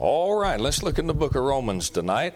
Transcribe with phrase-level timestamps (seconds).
[0.00, 2.34] All right, let's look in the book of Romans tonight.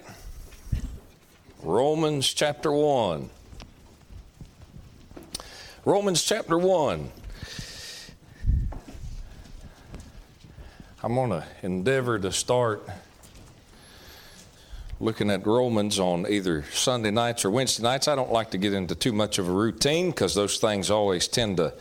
[1.63, 3.31] Romans chapter 1.
[5.85, 7.09] Romans chapter 1.
[11.05, 12.85] I'm going to endeavor to start
[14.99, 18.09] looking at Romans on either Sunday nights or Wednesday nights.
[18.09, 21.29] I don't like to get into too much of a routine because those things always
[21.29, 21.75] tend to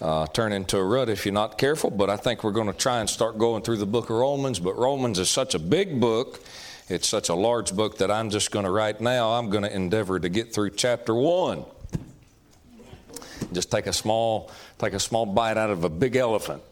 [0.00, 1.90] uh, turn into a rut if you're not careful.
[1.90, 4.58] But I think we're going to try and start going through the book of Romans.
[4.58, 6.42] But Romans is such a big book,
[6.88, 9.74] it's such a large book that I'm just going to, right now, I'm going to
[9.74, 11.64] endeavor to get through chapter 1.
[13.52, 16.62] Just take a small, take a small bite out of a big elephant.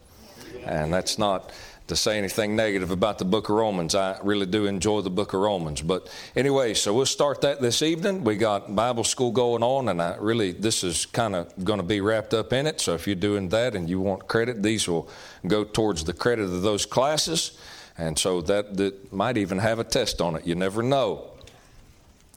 [0.65, 1.53] And that's not
[1.89, 3.95] to say anything negative about the book of Romans.
[3.95, 5.83] I really do enjoy the book of Romans.
[5.83, 8.25] But anyway, so we'll start that this evening.
[8.25, 11.87] We got Bible school going on, and I really, this is kind of going to
[11.87, 12.81] be wrapped up in it.
[12.81, 15.09] So if you're doing that and you want credit, these will
[15.47, 17.59] go towards the credit of those classes.
[17.97, 20.47] And so that, that might even have a test on it.
[20.47, 21.38] You never know.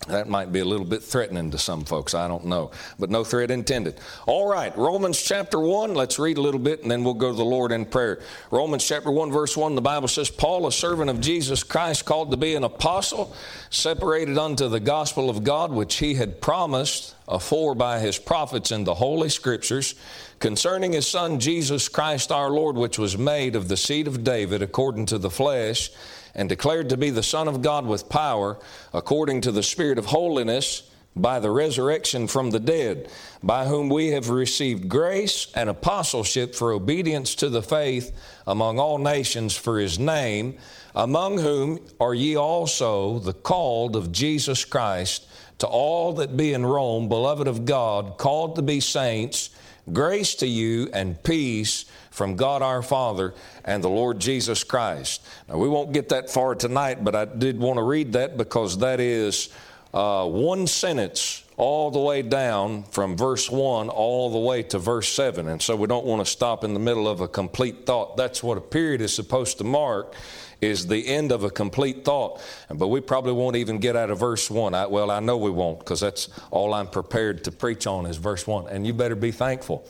[0.07, 2.15] That might be a little bit threatening to some folks.
[2.15, 2.71] I don't know.
[2.97, 3.99] But no threat intended.
[4.25, 5.93] All right, Romans chapter 1.
[5.93, 8.19] Let's read a little bit and then we'll go to the Lord in prayer.
[8.49, 12.31] Romans chapter 1, verse 1, the Bible says, Paul, a servant of Jesus Christ, called
[12.31, 13.35] to be an apostle,
[13.69, 18.83] separated unto the gospel of God, which he had promised afore by his prophets in
[18.83, 19.93] the holy scriptures,
[20.39, 24.63] concerning his son Jesus Christ our Lord, which was made of the seed of David
[24.63, 25.91] according to the flesh
[26.35, 28.59] and declared to be the Son of God with power,
[28.93, 33.09] according to the Spirit of holiness, by the resurrection from the dead,
[33.43, 38.15] by whom we have received grace and apostleship for obedience to the faith
[38.47, 40.57] among all nations for his name,
[40.95, 46.65] among whom are ye also the called of Jesus Christ, to all that be in
[46.65, 49.49] Rome, beloved of God, called to be saints,
[49.91, 51.85] grace to you and peace
[52.21, 53.33] from God our Father
[53.65, 55.25] and the Lord Jesus Christ.
[55.49, 58.77] Now, we won't get that far tonight, but I did want to read that because
[58.77, 59.49] that is
[59.91, 65.09] uh, one sentence all the way down from verse 1 all the way to verse
[65.09, 65.47] 7.
[65.47, 68.17] And so we don't want to stop in the middle of a complete thought.
[68.17, 70.13] That's what a period is supposed to mark
[70.61, 72.39] is the end of a complete thought.
[72.69, 74.75] But we probably won't even get out of verse 1.
[74.75, 78.17] I, well, I know we won't because that's all I'm prepared to preach on is
[78.17, 78.67] verse 1.
[78.67, 79.87] And you better be thankful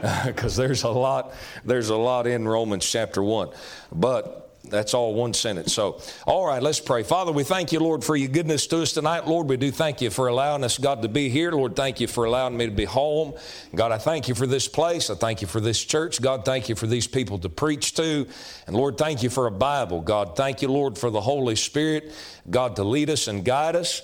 [0.26, 3.50] because there's a lot there's a lot in Romans chapter 1.
[3.92, 5.74] But that's all one sentence.
[5.74, 7.02] So, all right, let's pray.
[7.02, 9.26] Father, we thank you, Lord, for your goodness to us tonight.
[9.26, 11.50] Lord, we do thank you for allowing us, God, to be here.
[11.50, 13.34] Lord, thank you for allowing me to be home.
[13.74, 15.10] God, I thank you for this place.
[15.10, 16.22] I thank you for this church.
[16.22, 18.26] God, thank you for these people to preach to.
[18.66, 20.00] And Lord, thank you for a Bible.
[20.00, 22.12] God, thank you, Lord, for the Holy Spirit,
[22.48, 24.02] God, to lead us and guide us.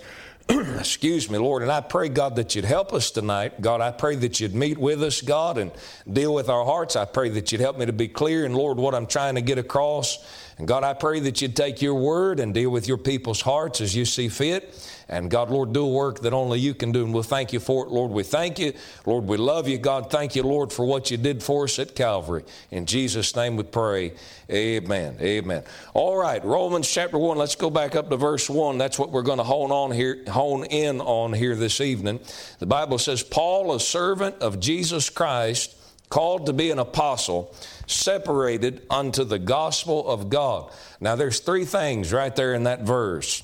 [0.78, 1.62] Excuse me, Lord.
[1.62, 3.60] And I pray, God, that you'd help us tonight.
[3.60, 5.70] God, I pray that you'd meet with us, God, and
[6.10, 6.96] deal with our hearts.
[6.96, 9.42] I pray that you'd help me to be clear and, Lord, what I'm trying to
[9.42, 10.18] get across.
[10.58, 13.80] And God, I pray that you'd take your word and deal with your people's hearts
[13.80, 14.74] as you see fit.
[15.08, 17.04] And God, Lord, do a work that only you can do.
[17.04, 18.10] And we'll thank you for it, Lord.
[18.10, 18.72] We thank you.
[19.06, 19.78] Lord, we love you.
[19.78, 22.44] God, thank you, Lord, for what you did for us at Calvary.
[22.70, 24.12] In Jesus' name we pray.
[24.50, 25.16] Amen.
[25.20, 25.62] Amen.
[25.94, 27.38] All right, Romans chapter 1.
[27.38, 28.78] Let's go back up to verse 1.
[28.78, 32.20] That's what we're going to hone on here, hone in on here this evening.
[32.58, 35.76] The Bible says, Paul, a servant of Jesus Christ,
[36.10, 37.54] called to be an apostle,
[37.88, 40.70] separated unto the gospel of God.
[41.00, 43.42] Now there's three things right there in that verse.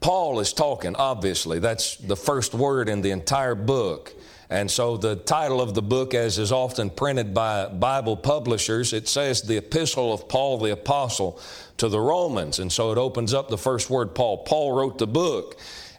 [0.00, 1.58] Paul is talking, obviously.
[1.58, 4.14] That's the first word in the entire book.
[4.50, 9.08] And so the title of the book, as is often printed by Bible publishers, it
[9.08, 11.40] says the Epistle of Paul the Apostle
[11.78, 12.58] to the Romans.
[12.58, 14.38] And so it opens up the first word, Paul.
[14.38, 15.58] Paul wrote the book.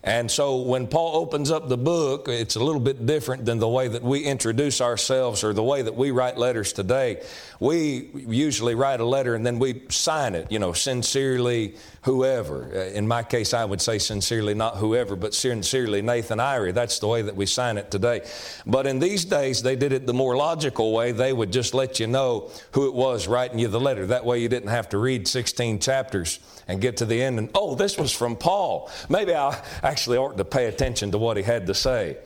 [0.09, 3.69] And so when Paul opens up the book, it's a little bit different than the
[3.69, 7.21] way that we introduce ourselves or the way that we write letters today.
[7.59, 12.71] We usually write a letter and then we sign it, you know, sincerely whoever.
[12.73, 16.73] Uh, in my case, I would say sincerely not whoever, but sincerely Nathan Irie.
[16.73, 18.27] That's the way that we sign it today.
[18.65, 21.11] But in these days, they did it the more logical way.
[21.11, 24.07] They would just let you know who it was writing you the letter.
[24.07, 26.39] That way you didn't have to read 16 chapters
[26.69, 28.89] and get to the end and, oh, this was from Paul.
[29.09, 32.17] Maybe I actually ought to pay attention to what he had to say.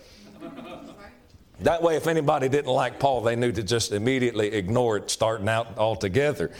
[1.62, 5.48] That way, if anybody didn't like Paul, they knew to just immediately ignore it starting
[5.48, 6.52] out altogether.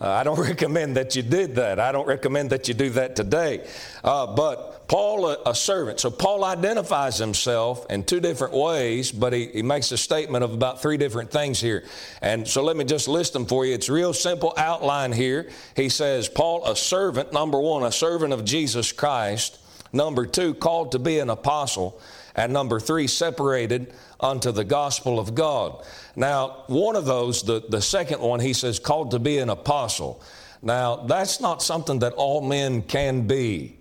[0.00, 1.78] Uh, I don't recommend that you did that.
[1.78, 3.68] I don't recommend that you do that today.
[4.02, 6.00] Uh, but Paul, a, a, servant.
[6.00, 10.52] So Paul identifies himself in two different ways, but he, he makes a statement of
[10.52, 11.84] about three different things here.
[12.20, 13.72] And so let me just list them for you.
[13.72, 15.48] It's real simple outline here.
[15.74, 19.58] He says, Paul, a servant, number one, a servant of Jesus Christ.
[19.94, 21.98] Number two, called to be an apostle.
[22.36, 25.82] And number three, separated unto the gospel of God.
[26.16, 30.22] Now, one of those, the, the second one, he says, called to be an apostle.
[30.60, 33.78] Now, that's not something that all men can be.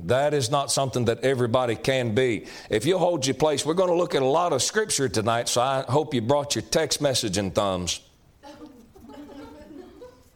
[0.00, 2.46] That is not something that everybody can be.
[2.68, 5.48] If you'll hold your place, we're going to look at a lot of scripture tonight,
[5.48, 8.00] so I hope you brought your text messaging thumbs.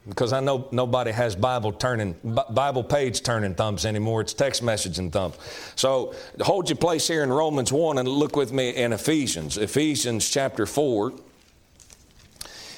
[0.08, 4.22] Because I know nobody has Bible turning, Bible page turning thumbs anymore.
[4.22, 5.36] It's text messaging thumbs.
[5.76, 9.58] So hold your place here in Romans 1 and look with me in Ephesians.
[9.58, 11.12] Ephesians chapter 4.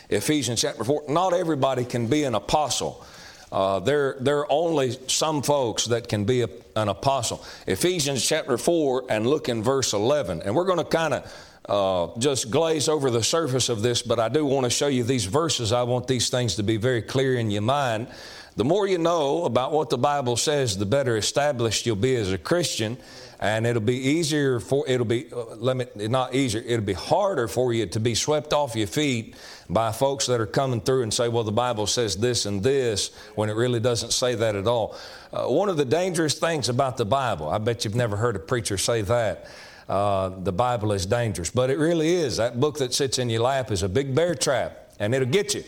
[0.09, 1.05] Ephesians chapter 4.
[1.09, 3.05] Not everybody can be an apostle.
[3.53, 7.45] Uh, there, there are only some folks that can be a, an apostle.
[7.67, 10.43] Ephesians chapter 4 and look in verse 11.
[10.43, 11.33] And we're going to kind of
[11.69, 15.05] uh, just glaze over the surface of this, but I do want to show you
[15.05, 15.73] these verses.
[15.73, 18.09] I want these things to be very clear in your mind.
[18.57, 22.33] The more you know about what the Bible says, the better established you'll be as
[22.33, 22.99] a Christian
[23.41, 27.49] and it'll be easier for it'll be uh, let me not easier it'll be harder
[27.49, 29.35] for you to be swept off your feet
[29.69, 33.11] by folks that are coming through and say well the bible says this and this
[33.35, 34.95] when it really doesn't say that at all.
[35.33, 38.41] Uh, one of the dangerous things about the bible i bet you've never heard a
[38.41, 39.47] preacher say that
[39.91, 41.51] uh, the bible is dangerous.
[41.51, 42.37] But it really is.
[42.37, 45.53] That book that sits in your lap is a big bear trap and it'll get
[45.53, 45.65] you.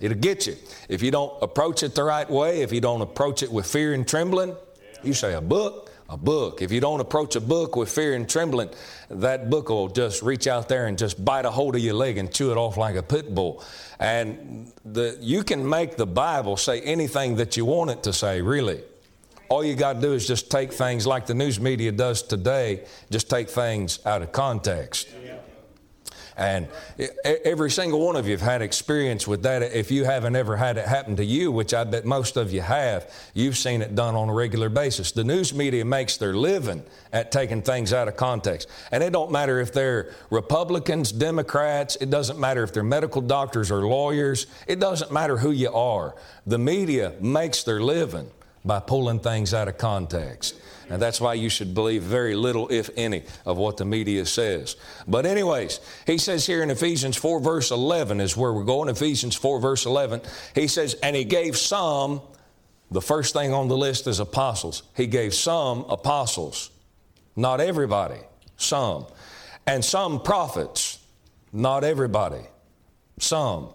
[0.00, 0.54] It'll get you.
[0.88, 3.94] If you don't approach it the right way, if you don't approach it with fear
[3.94, 4.54] and trembling,
[5.02, 6.60] you say a book, a book.
[6.60, 8.70] If you don't approach a book with fear and trembling,
[9.10, 12.18] that book will just reach out there and just bite a hold of your leg
[12.18, 13.62] and chew it off like a pit bull.
[14.00, 18.42] And the, you can make the Bible say anything that you want it to say,
[18.42, 18.82] really.
[19.48, 22.84] All you got to do is just take things like the news media does today,
[23.10, 25.08] just take things out of context.
[26.40, 26.68] And
[27.22, 29.62] every single one of you have had experience with that.
[29.62, 32.62] If you haven't ever had it happen to you, which I bet most of you
[32.62, 35.12] have, you've seen it done on a regular basis.
[35.12, 36.82] The news media makes their living
[37.12, 38.70] at taking things out of context.
[38.90, 43.70] And it don't matter if they're Republicans, Democrats, it doesn't matter if they're medical doctors
[43.70, 46.16] or lawyers, it doesn't matter who you are.
[46.46, 48.30] The media makes their living
[48.64, 50.54] by pulling things out of context.
[50.90, 54.74] And that's why you should believe very little, if any, of what the media says.
[55.06, 58.88] But, anyways, he says here in Ephesians 4, verse 11 is where we're going.
[58.88, 60.20] Ephesians 4, verse 11.
[60.54, 62.20] He says, And he gave some,
[62.90, 64.82] the first thing on the list is apostles.
[64.96, 66.70] He gave some apostles,
[67.36, 68.20] not everybody,
[68.56, 69.06] some.
[69.68, 70.98] And some prophets,
[71.52, 72.42] not everybody,
[73.18, 73.72] some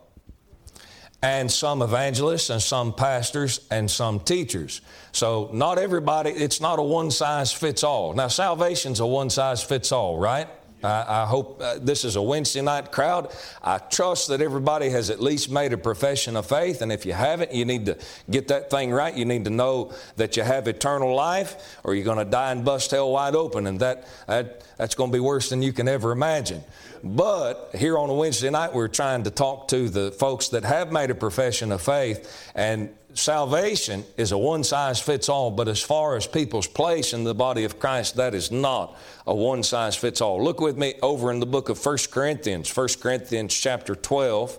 [1.26, 4.82] and some evangelists and some pastors and some teachers.
[5.12, 8.14] So, not everybody, it's not a one size fits all.
[8.14, 10.48] Now, salvation's a one size fits all, right?
[10.84, 13.34] I, I hope uh, this is a Wednesday night crowd.
[13.64, 17.14] I trust that everybody has at least made a profession of faith, and if you
[17.14, 17.98] haven't, you need to
[18.30, 19.16] get that thing right.
[19.16, 22.64] You need to know that you have eternal life, or you're going to die and
[22.64, 25.88] bust hell wide open, and that, that that's going to be worse than you can
[25.88, 26.64] ever imagine.
[27.06, 30.92] But here on a Wednesday night, we're trying to talk to the folks that have
[30.92, 35.80] made a profession of faith, and salvation is a one size fits all, but as
[35.80, 38.98] far as people's place in the body of Christ, that is not
[39.28, 40.44] a one size fits all.
[40.44, 44.58] Look with me over in the book of 1 Corinthians, 1 Corinthians chapter 12.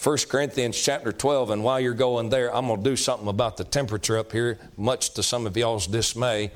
[0.00, 3.56] 1 Corinthians chapter 12, and while you're going there, I'm going to do something about
[3.56, 6.52] the temperature up here, much to some of y'all's dismay.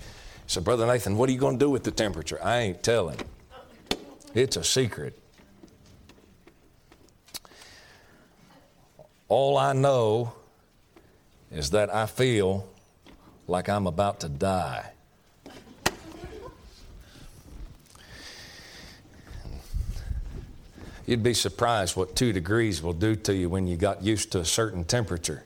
[0.47, 2.39] So, Brother Nathan, what are you going to do with the temperature?
[2.43, 3.19] I ain't telling.
[4.35, 5.17] It's a secret.
[9.29, 10.33] All I know
[11.53, 12.69] is that I feel
[13.47, 14.91] like I'm about to die.
[21.07, 24.41] You'd be surprised what two degrees will do to you when you got used to
[24.41, 25.45] a certain temperature.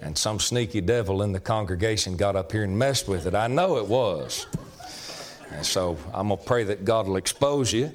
[0.00, 3.34] And some sneaky devil in the congregation got up here and messed with it.
[3.34, 4.46] I know it was.
[5.50, 7.92] And so I'm going to pray that God will expose you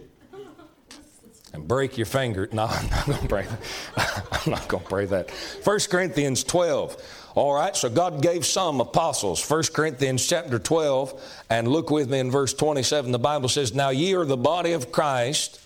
[1.57, 2.47] and break your finger.
[2.51, 4.23] No, I'm not going to pray that.
[4.31, 5.31] I'm not going to pray that.
[5.31, 7.31] 1 Corinthians 12.
[7.35, 9.47] All right, so God gave some apostles.
[9.47, 13.11] 1 Corinthians chapter 12, and look with me in verse 27.
[13.11, 15.61] The Bible says, Now ye are the body of Christ.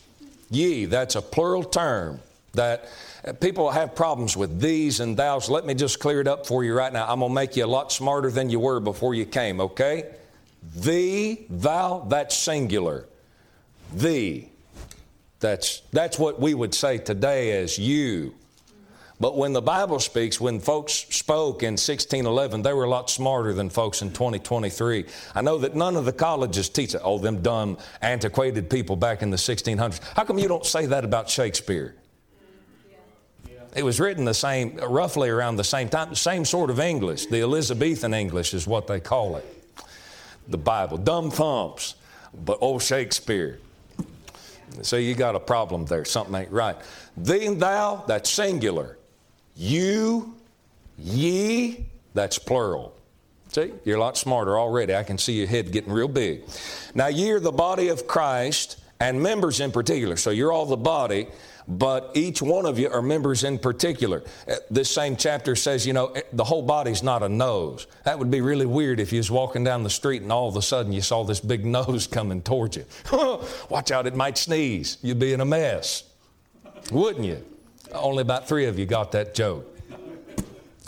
[0.49, 2.19] Ye, that's a plural term
[2.53, 2.89] that
[3.25, 5.47] uh, people have problems with these and thous.
[5.47, 7.05] Let me just clear it up for you right now.
[7.07, 10.11] I'm going to make you a lot smarter than you were before you came, okay?
[10.75, 13.07] Thee, thou, that's singular.
[13.93, 14.50] Thee.
[15.41, 18.35] That's, that's what we would say today as you.
[19.19, 23.53] But when the Bible speaks, when folks spoke in 1611, they were a lot smarter
[23.53, 25.05] than folks in 2023.
[25.35, 27.01] I know that none of the colleges teach it.
[27.03, 29.99] Oh, them dumb, antiquated people back in the 1600s.
[30.15, 31.95] How come you don't say that about Shakespeare?
[33.75, 37.27] It was written the same, roughly around the same time, the same sort of English.
[37.27, 39.45] The Elizabethan English is what they call it.
[40.47, 40.97] The Bible.
[40.97, 41.95] Dumb thumps,
[42.33, 43.59] but old Shakespeare.
[44.81, 46.05] So you got a problem there.
[46.05, 46.75] Something ain't right.
[47.17, 48.97] Thee and thou, that's singular.
[49.55, 50.35] You,
[50.97, 52.95] ye, That's plural.
[53.49, 54.95] See, you're a lot smarter already.
[54.95, 56.43] I can see your head getting real big.
[56.95, 60.15] Now, you're the body of Christ and members in particular.
[60.15, 61.27] So you're all the body,
[61.67, 64.23] but each one of you are members in particular.
[64.47, 67.87] Uh, this same chapter says, you know, eh, the whole body's not a nose.
[68.03, 70.55] That would be really weird if you was walking down the street and all of
[70.55, 72.85] a sudden you saw this big nose coming towards you.
[73.69, 74.97] Watch out, it might sneeze.
[75.01, 76.03] You'd be in a mess,
[76.91, 77.43] wouldn't you?
[77.93, 79.67] Only about three of you got that joke.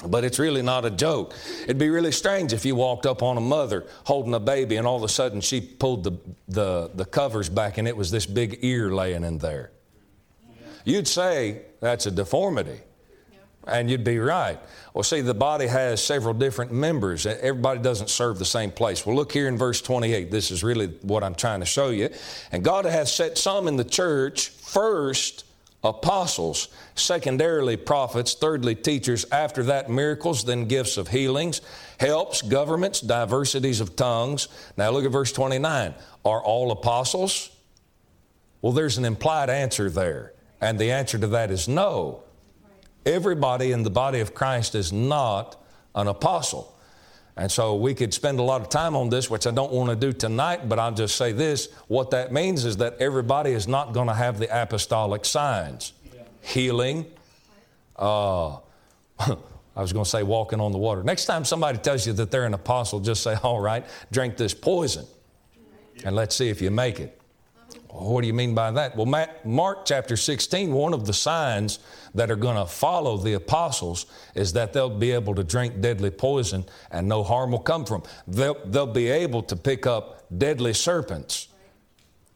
[0.06, 1.34] But it's really not a joke.
[1.64, 4.86] It'd be really strange if you walked up on a mother holding a baby and
[4.86, 6.12] all of a sudden she pulled the,
[6.50, 9.72] the, the covers back and it was this big ear laying in there.
[10.84, 12.80] You'd say that's a deformity.
[13.66, 14.60] And you'd be right.
[14.94, 17.26] Well, see, the body has several different members.
[17.26, 19.06] Everybody doesn't serve the same place.
[19.06, 20.30] Well, look here in verse 28.
[20.30, 22.10] This is really what I'm trying to show you.
[22.52, 25.46] And God has set some in the church first
[25.84, 31.62] apostles, secondarily prophets, thirdly teachers, after that miracles, then gifts of healings,
[32.00, 34.48] helps, governments, diversities of tongues.
[34.78, 35.94] Now look at verse 29.
[36.26, 37.50] Are all apostles?
[38.62, 42.24] Well, there's an implied answer there, and the answer to that is no.
[43.06, 45.62] Everybody in the body of Christ is not
[45.94, 46.74] an apostle.
[47.36, 49.90] And so we could spend a lot of time on this, which I don't want
[49.90, 51.68] to do tonight, but I'll just say this.
[51.88, 56.22] What that means is that everybody is not going to have the apostolic signs yeah.
[56.42, 57.08] healing.
[57.98, 58.58] Uh,
[59.20, 61.04] I was going to say walking on the water.
[61.04, 64.54] Next time somebody tells you that they're an apostle, just say, all right, drink this
[64.54, 65.06] poison
[66.06, 67.20] and let's see if you make it.
[67.94, 68.96] What do you mean by that?
[68.96, 71.78] Well, Mark chapter 16, one of the signs
[72.16, 76.10] that are going to follow the apostles is that they'll be able to drink deadly
[76.10, 78.12] poison and no harm will come from them.
[78.28, 81.50] They'll, they'll be able to pick up deadly serpents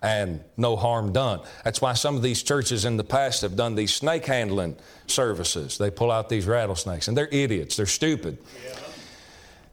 [0.03, 1.41] and no harm done.
[1.63, 4.75] That's why some of these churches in the past have done these snake handling
[5.07, 5.79] services.
[5.79, 8.37] They pull out these rattlesnakes and they're idiots, they're stupid.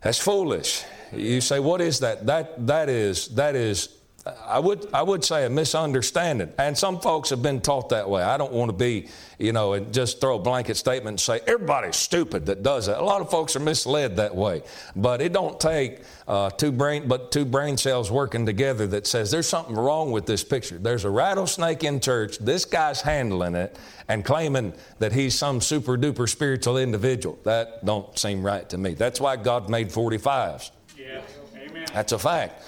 [0.00, 0.82] That's foolish.
[1.12, 2.24] You say, what is that?
[2.24, 3.90] That, that, is, that is
[4.26, 6.50] I would, I would say a misunderstanding.
[6.56, 8.22] And some folks have been taught that way.
[8.22, 11.40] I don't want to be, you know, and just throw a blanket statement and say
[11.46, 13.00] everybody's stupid that does that.
[13.00, 14.62] A lot of folks are misled that way.
[14.96, 19.30] But it don't take uh, two brain, but two brain cells working together that says
[19.30, 20.78] there's something wrong with this picture.
[20.78, 22.38] There's a rattlesnake in church.
[22.38, 23.76] This guy's handling it
[24.08, 27.38] and claiming that he's some super duper spiritual individual.
[27.44, 28.94] That don't seem right to me.
[28.94, 30.70] That's why God made 45s.
[30.96, 31.20] Yeah.
[31.56, 31.84] Amen.
[31.92, 32.62] That's a fact.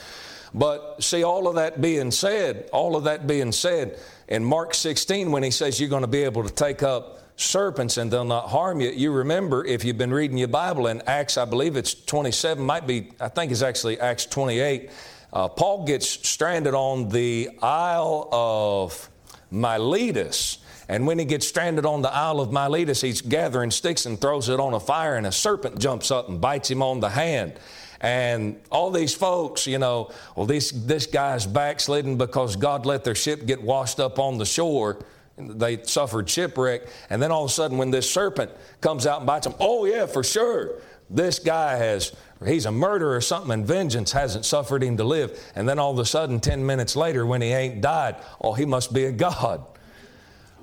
[0.55, 3.99] But see, all of that being said, all of that being said,
[4.29, 7.97] in Mark 16, when he says you're going to be able to take up serpents
[7.97, 11.37] and they'll not harm you, you remember if you've been reading your Bible in Acts,
[11.37, 14.91] I believe it's 27, might be, I think it's actually Acts 28.
[15.33, 19.11] Uh, Paul gets stranded on the Isle of
[19.51, 20.59] Miletus.
[20.89, 24.49] And when he gets stranded on the Isle of Miletus, he's gathering sticks and throws
[24.49, 27.55] it on a fire, and a serpent jumps up and bites him on the hand.
[28.01, 33.15] And all these folks, you know, well, this, this guy's backslidden because God let their
[33.15, 34.99] ship get washed up on the shore.
[35.39, 36.83] They suffered shipwreck.
[37.11, 38.51] And then all of a sudden, when this serpent
[38.81, 40.81] comes out and bites them, oh, yeah, for sure.
[41.09, 42.13] This guy has,
[42.45, 45.39] he's a murderer or something, and vengeance hasn't suffered him to live.
[45.55, 48.65] And then all of a sudden, 10 minutes later, when he ain't died, oh, he
[48.65, 49.65] must be a God.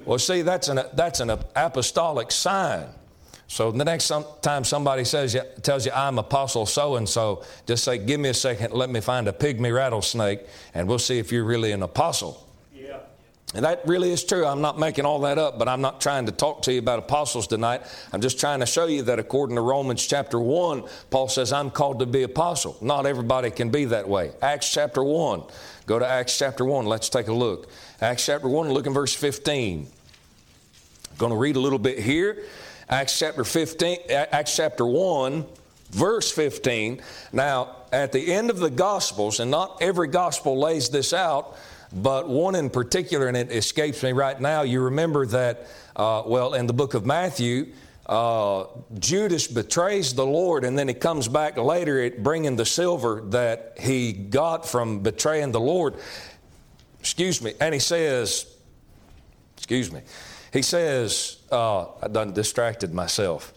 [0.05, 2.87] Well, see, that's an, that's an apostolic sign.
[3.47, 7.97] So the next time somebody says tells you I'm apostle so and so, just say,
[7.97, 10.41] "Give me a second, let me find a pygmy rattlesnake,
[10.73, 12.97] and we'll see if you're really an apostle." Yeah.
[13.53, 14.45] And that really is true.
[14.45, 16.97] I'm not making all that up, but I'm not trying to talk to you about
[16.97, 17.83] apostles tonight.
[18.11, 21.69] I'm just trying to show you that according to Romans chapter 1, Paul says, I'm
[21.69, 22.75] called to be apostle.
[22.81, 24.31] Not everybody can be that way.
[24.41, 25.43] Acts chapter 1.
[25.85, 26.87] Go to Acts chapter 1.
[26.87, 27.67] Let's take a look.
[28.01, 29.87] Acts chapter 1, look in verse 15.
[31.11, 32.45] I'm going to read a little bit here.
[32.93, 35.47] Acts chapter 15, Acts chapter 1,
[35.89, 37.01] verse 15.
[37.31, 41.57] Now, at the end of the Gospels, and not every Gospel lays this out,
[41.91, 46.53] but one in particular, and it escapes me right now, you remember that, uh, well,
[46.53, 47.73] in the book of Matthew,
[48.05, 48.65] uh,
[48.99, 54.13] Judas betrays the Lord, and then he comes back later bringing the silver that he
[54.13, 55.95] got from betraying the Lord.
[56.99, 57.55] Excuse me.
[57.59, 58.45] And he says,
[59.57, 60.01] excuse me.
[60.53, 63.51] He says, uh, I done distracted myself.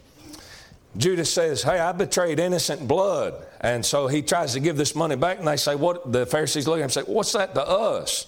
[0.97, 3.35] Judas says, Hey, I betrayed innocent blood.
[3.61, 6.11] And so he tries to give this money back, and they say, What?
[6.11, 8.27] The Pharisees look at him and say, What's that to us?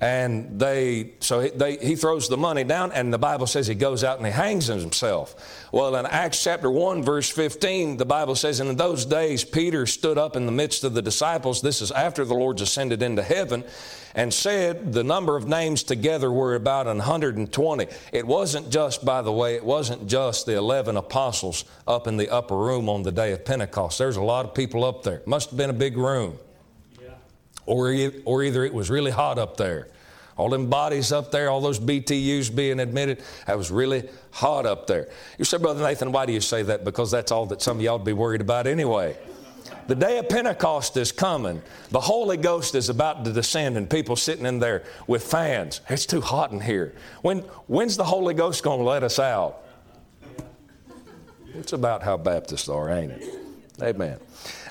[0.00, 4.02] And they so they, he throws the money down and the bible says he goes
[4.02, 5.66] out and he hangs himself.
[5.72, 9.86] Well in acts chapter 1 verse 15 the bible says and in those days peter
[9.86, 11.60] stood up in the midst of the disciples.
[11.60, 13.64] This is after the lord's ascended into heaven
[14.14, 19.32] and said the number of names together were about 120 it wasn't just by the
[19.32, 23.32] way it wasn't just the 11 apostles up in the upper room on the day
[23.32, 23.98] of pentecost.
[23.98, 25.22] There's a lot of people up there.
[25.26, 26.38] Must have been a big room
[27.66, 29.88] or, or either it was really hot up there
[30.36, 34.86] all them bodies up there, all those BTUs being admitted, that was really hot up
[34.86, 35.08] there.
[35.38, 36.84] You say, Brother Nathan, why do you say that?
[36.84, 39.16] Because that's all that some of y'all would be worried about anyway.
[39.88, 41.60] The day of Pentecost is coming.
[41.90, 45.80] The Holy Ghost is about to descend, and people sitting in there with fans.
[45.88, 46.94] It's too hot in here.
[47.20, 49.64] When, when's the Holy Ghost going to let us out?
[51.54, 53.34] It's about how Baptists are, ain't it?
[53.82, 54.18] Amen.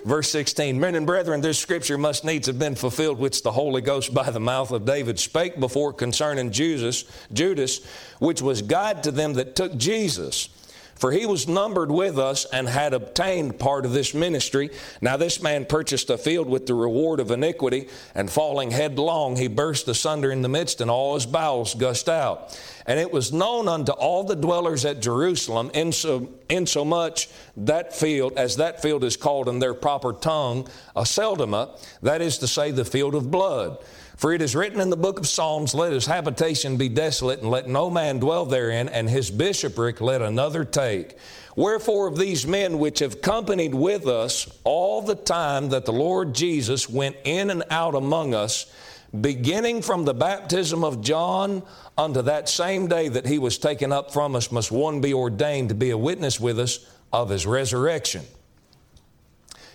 [0.03, 3.81] Verse 16 Men and brethren, this scripture must needs have been fulfilled, which the Holy
[3.81, 7.86] Ghost by the mouth of David spake before concerning Judas, Judas,
[8.20, 10.50] which was guide to them that took Jesus.
[10.96, 14.70] For he was numbered with us and had obtained part of this ministry.
[15.01, 19.48] Now, this man purchased a field with the reward of iniquity, and falling headlong, he
[19.48, 22.55] burst asunder in the midst, and all his bowels gushed out.
[22.86, 28.82] And it was known unto all the dwellers at Jerusalem, insomuch that field, as that
[28.82, 33.32] field is called in their proper tongue, Aceldama, that is to say, the field of
[33.32, 33.78] blood.
[34.18, 37.50] For it is written in the book of Psalms, Let his habitation be desolate, and
[37.50, 41.18] let no man dwell therein, and his bishopric let another take.
[41.56, 46.36] Wherefore, of these men which have companied with us all the time that the Lord
[46.36, 48.72] Jesus went in and out among us,
[49.20, 51.63] beginning from the baptism of John
[51.98, 55.70] unto that same day that he was taken up from us, must one be ordained
[55.70, 58.24] to be a witness with us of his resurrection.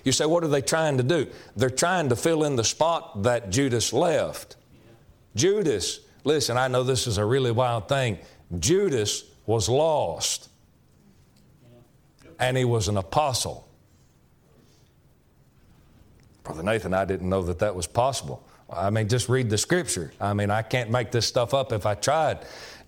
[0.05, 1.27] You say, what are they trying to do?
[1.57, 4.57] They're trying to fill in the spot that Judas left.
[5.35, 8.19] Judas, listen, I know this is a really wild thing.
[8.59, 10.49] Judas was lost,
[12.39, 13.69] and he was an apostle.
[16.45, 18.47] Brother Nathan, I didn't know that that was possible.
[18.69, 20.13] I mean, just read the scripture.
[20.21, 22.41] I mean, I can't make this stuff up if I tried.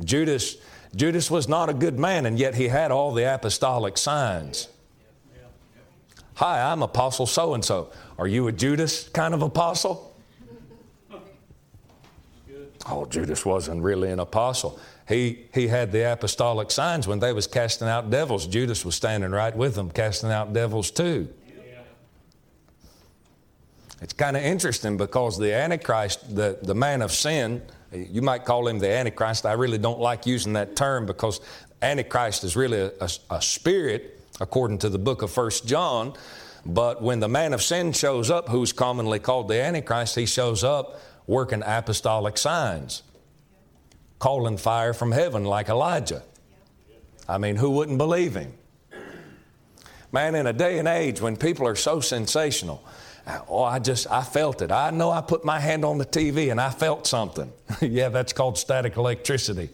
[0.02, 0.56] Judas,
[0.96, 4.68] Judas was not a good man, and yet he had all the apostolic signs.
[6.34, 7.90] Hi, I'm Apostle so and so.
[8.16, 10.14] Are you a Judas kind of apostle?
[12.88, 14.78] Oh, Judas wasn't really an apostle.
[15.08, 18.46] He, he had the apostolic signs when they was casting out devils.
[18.46, 21.28] Judas was standing right with them, casting out devils too.
[24.00, 28.68] It's kind of interesting because the Antichrist, the, the man of sin, you might call
[28.68, 29.44] him the Antichrist.
[29.44, 31.40] I really don't like using that term because
[31.82, 36.14] Antichrist is really a, a, a spirit according to the book of First John.
[36.64, 40.62] But when the man of sin shows up, who's commonly called the Antichrist, he shows
[40.62, 43.02] up working apostolic signs,
[44.18, 46.22] calling fire from heaven like Elijah.
[47.28, 48.54] I mean, who wouldn't believe him?
[50.10, 52.82] Man, in a day and age when people are so sensational,
[53.48, 54.72] oh, I just, I felt it.
[54.72, 57.52] I know I put my hand on the TV and I felt something.
[57.80, 59.70] yeah, that's called static electricity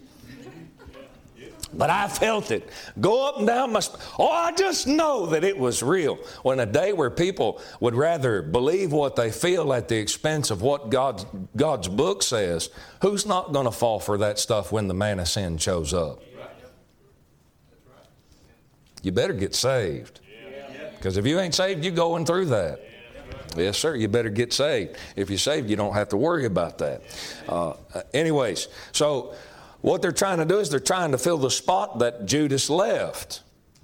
[1.77, 3.79] but I felt it go up and down my.
[3.83, 6.15] Sp- oh, I just know that it was real.
[6.43, 10.61] When a day where people would rather believe what they feel at the expense of
[10.61, 12.69] what God's, God's book says,
[13.01, 16.21] who's not going to fall for that stuff when the man of sin shows up?
[19.03, 20.21] You better get saved.
[20.95, 22.79] Because if you ain't saved, you're going through that.
[23.57, 23.95] Yes, sir.
[23.95, 24.97] You better get saved.
[25.15, 27.01] If you're saved, you don't have to worry about that.
[27.47, 27.73] Uh,
[28.13, 29.33] anyways, so
[29.81, 33.41] what they're trying to do is they're trying to fill the spot that Judas left.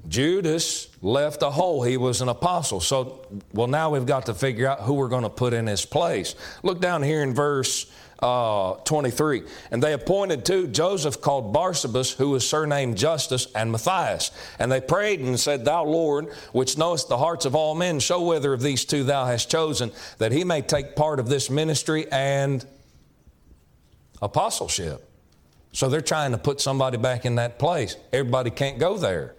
[0.07, 1.83] Judas left a hole.
[1.83, 2.79] He was an apostle.
[2.79, 5.85] So, well, now we've got to figure out who we're going to put in his
[5.85, 6.35] place.
[6.63, 9.43] Look down here in verse uh, 23.
[9.71, 14.31] And they appointed two Joseph called Barsabas, who was surnamed Justus, and Matthias.
[14.59, 18.21] And they prayed and said, Thou Lord, which knowest the hearts of all men, show
[18.21, 22.05] whether of these two thou hast chosen, that he may take part of this ministry
[22.11, 22.65] and
[24.21, 25.07] apostleship.
[25.73, 27.95] So they're trying to put somebody back in that place.
[28.11, 29.35] Everybody can't go there.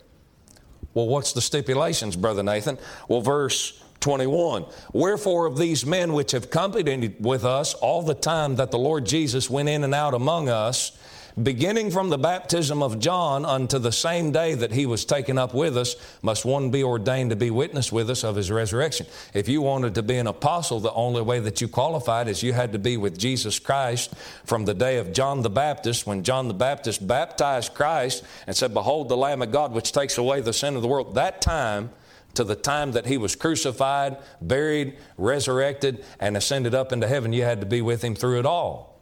[0.95, 2.79] Well, what's the stipulations, Brother Nathan?
[3.09, 8.57] Well, verse 21 Wherefore, of these men which have companied with us all the time
[8.57, 10.93] that the Lord Jesus went in and out among us,
[11.41, 15.55] beginning from the baptism of John unto the same day that he was taken up
[15.55, 19.07] with us, must one be ordained to be witness with us of his resurrection.
[19.33, 22.53] If you wanted to be an apostle, the only way that you qualified is you
[22.53, 24.13] had to be with Jesus Christ
[24.45, 28.75] from the day of John the Baptist, when John the Baptist baptized Christ and said,
[28.75, 31.15] Behold the Lamb of God which takes away the sin of the world.
[31.15, 31.91] That time,
[32.35, 37.43] to the time that he was crucified, buried, resurrected, and ascended up into heaven, you
[37.43, 38.93] had to be with him through it all.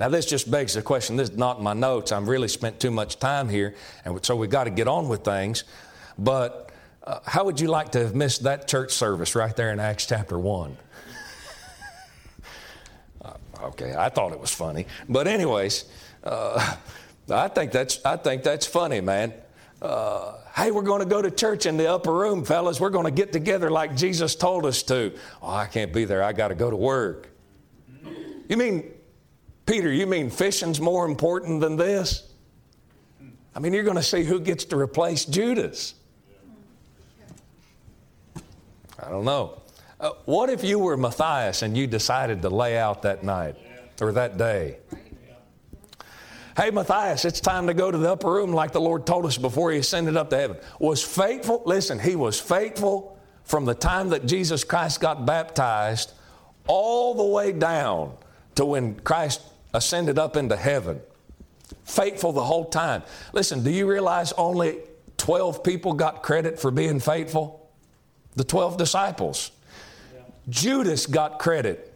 [0.00, 1.16] Now, this just begs the question.
[1.16, 2.10] This is not in my notes.
[2.10, 5.22] I've really spent too much time here, and so we've got to get on with
[5.22, 5.64] things.
[6.18, 6.72] But
[7.04, 10.06] uh, how would you like to have missed that church service right there in Acts
[10.06, 10.76] chapter 1?
[13.24, 14.86] uh, okay, I thought it was funny.
[15.08, 15.84] But, anyways,
[16.24, 16.76] uh,
[17.30, 19.32] I, think that's, I think that's funny, man.
[19.80, 22.80] Uh, hey, we're going to go to church in the upper room, fellas.
[22.80, 25.12] We're going to get together like Jesus told us to.
[25.42, 26.22] Oh, I can't be there.
[26.22, 27.28] I got to go to work.
[28.48, 28.92] You mean,
[29.66, 32.30] Peter, you mean fishing's more important than this?
[33.54, 35.94] I mean, you're going to see who gets to replace Judas.
[38.98, 39.62] I don't know.
[39.98, 43.56] Uh, what if you were Matthias and you decided to lay out that night
[44.00, 44.78] or that day?
[46.56, 49.36] Hey, Matthias, it's time to go to the upper room like the Lord told us
[49.36, 50.56] before he ascended up to heaven.
[50.78, 56.12] Was faithful, listen, he was faithful from the time that Jesus Christ got baptized
[56.68, 58.14] all the way down
[58.54, 59.40] to when Christ
[59.72, 61.00] ascended up into heaven.
[61.82, 63.02] Faithful the whole time.
[63.32, 64.78] Listen, do you realize only
[65.16, 67.68] 12 people got credit for being faithful?
[68.36, 69.50] The 12 disciples.
[70.14, 70.22] Yeah.
[70.48, 71.92] Judas got credit,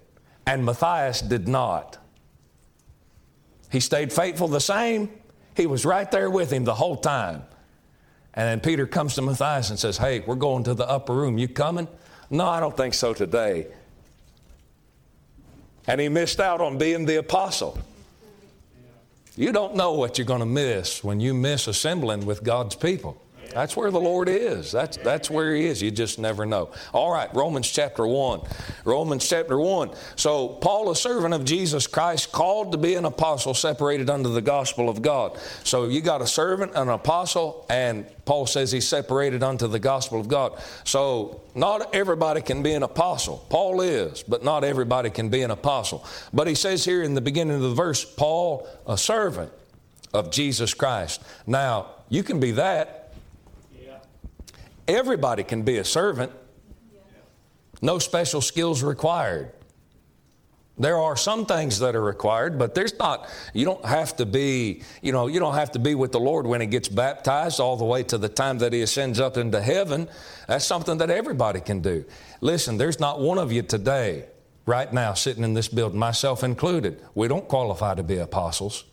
[0.46, 1.97] and Matthias did not.
[3.70, 5.10] He stayed faithful the same.
[5.54, 7.42] He was right there with him the whole time.
[8.34, 11.38] And then Peter comes to Matthias and says, Hey, we're going to the upper room.
[11.38, 11.88] You coming?
[12.30, 13.66] No, I don't think so today.
[15.86, 17.78] And he missed out on being the apostle.
[19.36, 23.20] You don't know what you're going to miss when you miss assembling with God's people.
[23.50, 24.70] That's where the Lord is.
[24.70, 25.82] That's, that's where He is.
[25.82, 26.70] You just never know.
[26.92, 28.40] All right, Romans chapter 1.
[28.84, 29.90] Romans chapter 1.
[30.16, 34.42] So, Paul, a servant of Jesus Christ, called to be an apostle, separated under the
[34.42, 35.38] gospel of God.
[35.64, 40.20] So, you got a servant, an apostle, and Paul says he's separated unto the gospel
[40.20, 40.62] of God.
[40.84, 43.44] So, not everybody can be an apostle.
[43.48, 46.04] Paul is, but not everybody can be an apostle.
[46.32, 49.52] But he says here in the beginning of the verse, Paul, a servant
[50.12, 51.22] of Jesus Christ.
[51.46, 52.97] Now, you can be that
[54.88, 56.32] Everybody can be a servant.
[57.82, 59.52] No special skills required.
[60.80, 64.82] There are some things that are required, but there's not, you don't have to be,
[65.02, 67.76] you know, you don't have to be with the Lord when he gets baptized all
[67.76, 70.08] the way to the time that he ascends up into heaven.
[70.46, 72.04] That's something that everybody can do.
[72.40, 74.26] Listen, there's not one of you today,
[74.66, 77.02] right now, sitting in this building, myself included.
[77.16, 78.84] We don't qualify to be apostles,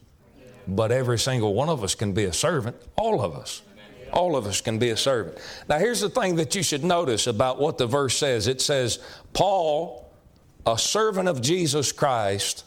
[0.68, 3.62] but every single one of us can be a servant, all of us.
[4.12, 5.38] All of us can be a servant.
[5.68, 9.00] Now, here's the thing that you should notice about what the verse says it says,
[9.34, 10.10] Paul,
[10.66, 12.64] a servant of Jesus Christ,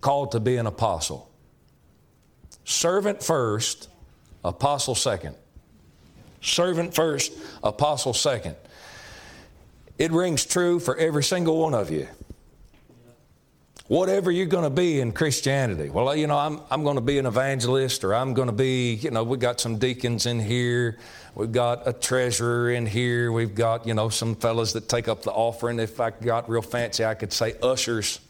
[0.00, 1.30] called to be an apostle.
[2.64, 3.88] Servant first,
[4.44, 5.34] apostle second.
[6.40, 8.56] Servant first, apostle second.
[9.98, 12.08] It rings true for every single one of you
[13.90, 15.90] whatever you're going to be in Christianity.
[15.90, 18.94] Well, you know, I'm, I'm going to be an evangelist or I'm going to be,
[18.94, 20.96] you know, we've got some deacons in here.
[21.34, 23.32] We've got a treasurer in here.
[23.32, 25.80] We've got, you know, some fellows that take up the offering.
[25.80, 28.20] If I got real fancy, I could say ushers.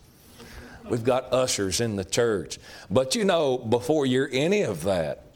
[0.88, 2.58] We've got ushers in the church.
[2.90, 5.26] But you know, before you're any of that,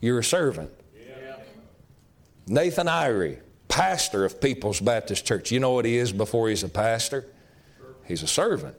[0.00, 0.70] you're a servant.
[2.46, 5.52] Nathan Irie, pastor of People's Baptist Church.
[5.52, 7.26] You know what he is before he's a pastor?
[8.06, 8.74] He's a servant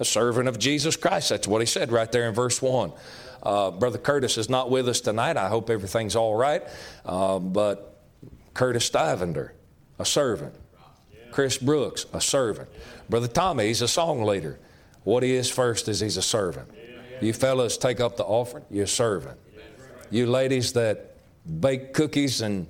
[0.00, 1.28] a servant of Jesus Christ.
[1.28, 2.92] That's what he said right there in verse 1.
[3.42, 5.36] Uh, Brother Curtis is not with us tonight.
[5.36, 6.62] I hope everything's all right.
[7.04, 8.02] Uh, but
[8.54, 9.50] Curtis Stivender,
[9.98, 10.54] a servant.
[11.30, 12.68] Chris Brooks, a servant.
[13.08, 14.58] Brother Tommy, he's a song leader.
[15.04, 16.68] What he is first is he's a servant.
[17.20, 19.38] You fellas take up the offering, you're a servant.
[20.10, 21.16] You ladies that
[21.60, 22.66] bake cookies and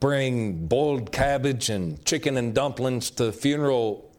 [0.00, 4.10] bring boiled cabbage and chicken and dumplings to funeral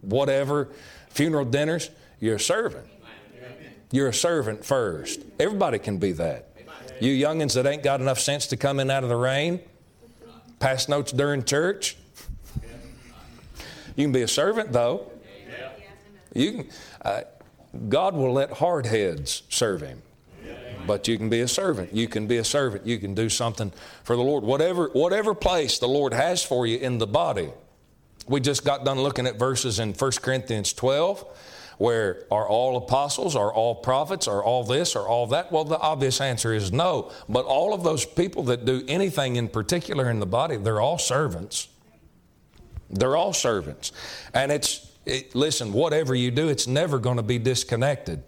[0.00, 0.70] whatever,
[1.14, 2.86] funeral dinners, you're a servant.
[3.90, 5.20] You're a servant first.
[5.38, 6.48] Everybody can be that.
[7.00, 9.60] You youngins that ain't got enough sense to come in out of the rain,
[10.58, 11.96] pass notes during church.
[13.96, 15.10] You can be a servant though.
[16.34, 16.68] You can,
[17.02, 17.20] uh,
[17.88, 20.02] God will let hard heads serve Him.
[20.86, 21.94] But you can be a servant.
[21.94, 22.86] You can be a servant.
[22.86, 23.72] You can do something
[24.02, 24.44] for the Lord.
[24.44, 27.50] Whatever, whatever place the Lord has for you in the body,
[28.26, 31.24] we just got done looking at verses in 1 Corinthians 12
[31.78, 35.50] where are all apostles, are all prophets, are all this, are all that?
[35.50, 37.10] Well, the obvious answer is no.
[37.28, 40.98] But all of those people that do anything in particular in the body, they're all
[40.98, 41.68] servants.
[42.90, 43.92] They're all servants.
[44.32, 48.22] And it's, it, listen, whatever you do, it's never going to be disconnected.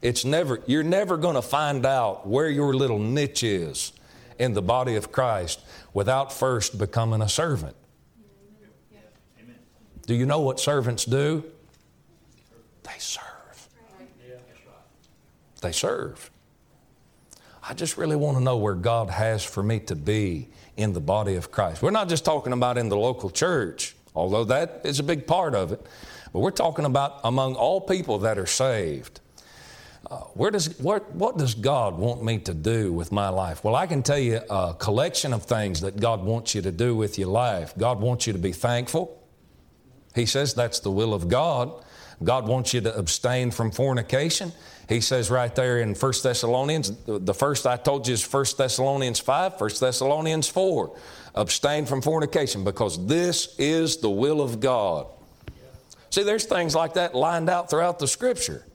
[0.00, 3.92] It's never, you're never going to find out where your little niche is
[4.38, 5.60] in the body of Christ
[5.94, 7.76] without first becoming a servant.
[10.06, 11.44] Do you know what servants do?
[12.82, 13.22] They serve.
[15.60, 16.30] they serve.
[17.62, 21.00] I just really want to know where God has for me to be in the
[21.00, 21.82] body of Christ.
[21.82, 25.54] We're not just talking about in the local church, although that is a big part
[25.54, 25.86] of it,
[26.32, 29.20] but we're talking about among all people that are saved.
[30.10, 33.62] Uh, where does, what, what does God want me to do with my life?
[33.62, 36.96] Well, I can tell you a collection of things that God wants you to do
[36.96, 37.72] with your life.
[37.78, 39.21] God wants you to be thankful.
[40.14, 41.72] He says that's the will of God.
[42.22, 44.52] God wants you to abstain from fornication.
[44.88, 49.18] He says right there in 1 Thessalonians, the first I told you is 1 Thessalonians
[49.18, 50.96] 5, 1 Thessalonians 4.
[51.34, 55.06] Abstain from fornication because this is the will of God.
[56.10, 58.66] See, there's things like that lined out throughout the scripture.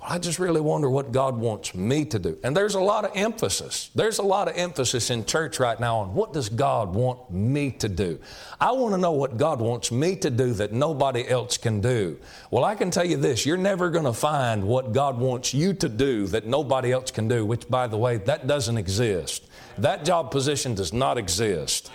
[0.00, 2.38] Well, I just really wonder what God wants me to do.
[2.44, 3.90] And there's a lot of emphasis.
[3.96, 7.72] There's a lot of emphasis in church right now on what does God want me
[7.72, 8.20] to do?
[8.60, 12.16] I want to know what God wants me to do that nobody else can do.
[12.52, 15.74] Well, I can tell you this you're never going to find what God wants you
[15.74, 19.48] to do that nobody else can do, which, by the way, that doesn't exist.
[19.78, 21.90] That job position does not exist.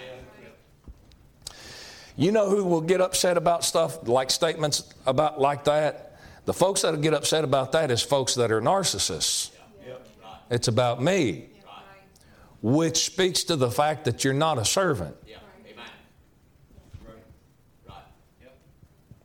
[2.18, 6.12] You know who will get upset about stuff like statements about like that?
[6.46, 9.52] The folks that get upset about that is folks that are narcissists.
[10.50, 11.50] It's about me,
[12.62, 15.16] which speaks to the fact that you're not a servant.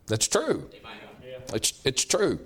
[0.06, 0.70] That's true.
[1.52, 2.38] It's, it's true.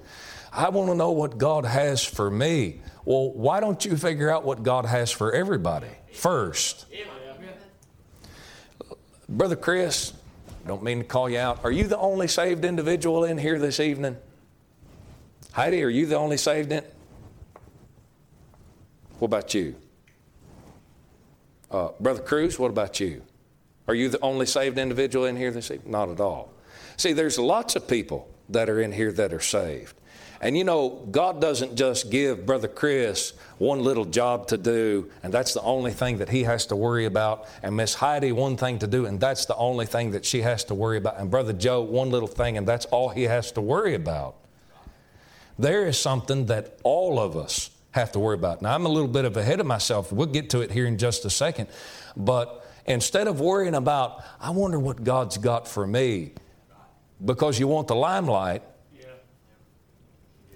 [0.52, 2.80] I want to know what God has for me.
[3.04, 6.86] Well, why don't you figure out what God has for everybody first?
[9.28, 10.12] Brother Chris,
[10.66, 11.64] don't mean to call you out.
[11.64, 14.16] Are you the only saved individual in here this evening?
[15.52, 16.82] Heidi, are you the only saved in?
[19.18, 19.76] What about you?
[21.70, 23.22] Uh, Brother Cruz, what about you?
[23.86, 25.90] Are you the only saved individual in here this evening?
[25.92, 26.52] Not at all.
[26.96, 29.94] See, there's lots of people that are in here that are saved.
[30.40, 35.32] And you know, God doesn't just give Brother Chris one little job to do, and
[35.32, 38.78] that's the only thing that he has to worry about, and Miss Heidi one thing
[38.80, 41.52] to do, and that's the only thing that she has to worry about, and Brother
[41.52, 44.41] Joe one little thing, and that's all he has to worry about
[45.62, 48.62] there is something that all of us have to worry about.
[48.62, 50.12] Now, I'm a little bit of ahead of myself.
[50.12, 51.68] We'll get to it here in just a second.
[52.16, 56.32] But instead of worrying about, I wonder what God's got for me,
[57.24, 58.62] because you want the limelight,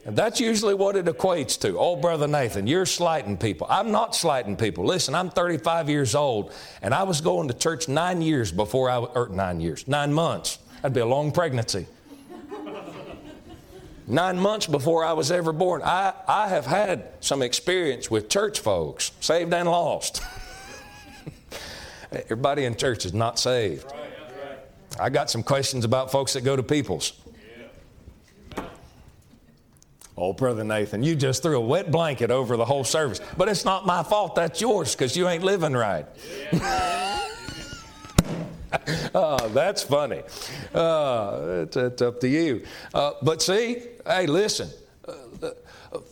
[0.04, 1.76] and that's usually what it equates to.
[1.78, 3.66] Oh, Brother Nathan, you're slighting people.
[3.68, 4.84] I'm not slighting people.
[4.84, 8.98] Listen, I'm 35 years old, and I was going to church nine years before I,
[8.98, 10.60] or nine years, nine months.
[10.76, 11.86] That'd be a long pregnancy
[14.06, 15.82] nine months before I was ever born.
[15.82, 20.22] I, I have had some experience with church folks, saved and lost.
[22.12, 23.86] Everybody in church is not saved.
[24.98, 27.12] I got some questions about folks that go to people's.
[30.18, 33.20] Oh, Brother Nathan, you just threw a wet blanket over the whole service.
[33.36, 36.06] But it's not my fault, that's yours because you ain't living right.
[39.14, 40.22] oh, that's funny.
[40.74, 42.64] Uh, it's, up to you.
[42.94, 44.70] Uh, but see, hey, listen,
[45.06, 45.12] uh,
[45.42, 45.50] uh,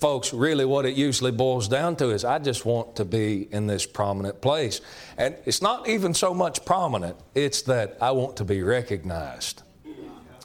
[0.00, 3.66] folks, really what it usually boils down to is I just want to be in
[3.66, 4.80] this prominent place.
[5.18, 9.62] And it's not even so much prominent, it's that I want to be recognized.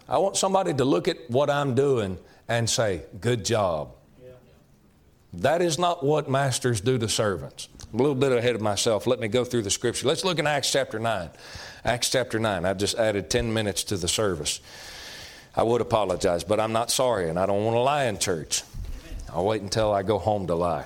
[0.07, 3.95] I want somebody to look at what I'm doing and say, Good job.
[5.33, 7.69] That is not what masters do to servants.
[7.93, 9.05] I'm a little bit ahead of myself.
[9.05, 10.07] Let me go through the scripture.
[10.07, 11.29] Let's look in Acts chapter 9.
[11.85, 12.65] Acts chapter 9.
[12.65, 14.59] I've just added 10 minutes to the service.
[15.55, 18.63] I would apologize, but I'm not sorry, and I don't want to lie in church.
[19.33, 20.85] I'll wait until I go home to lie.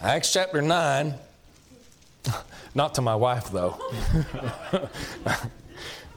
[0.00, 1.14] Acts chapter 9,
[2.74, 3.80] not to my wife though.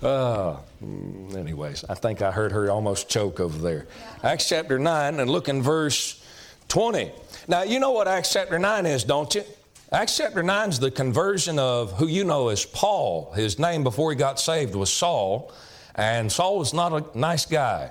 [0.04, 0.58] uh,
[1.38, 3.88] anyways, I think I heard her almost choke over there.
[4.24, 6.24] Acts chapter 9, and look in verse
[6.68, 7.12] 20.
[7.48, 9.44] Now, you know what Acts chapter 9 is, don't you?
[9.92, 13.32] Acts chapter 9 is the conversion of who you know as Paul.
[13.36, 15.52] His name before he got saved was Saul,
[15.96, 17.90] and Saul was not a nice guy.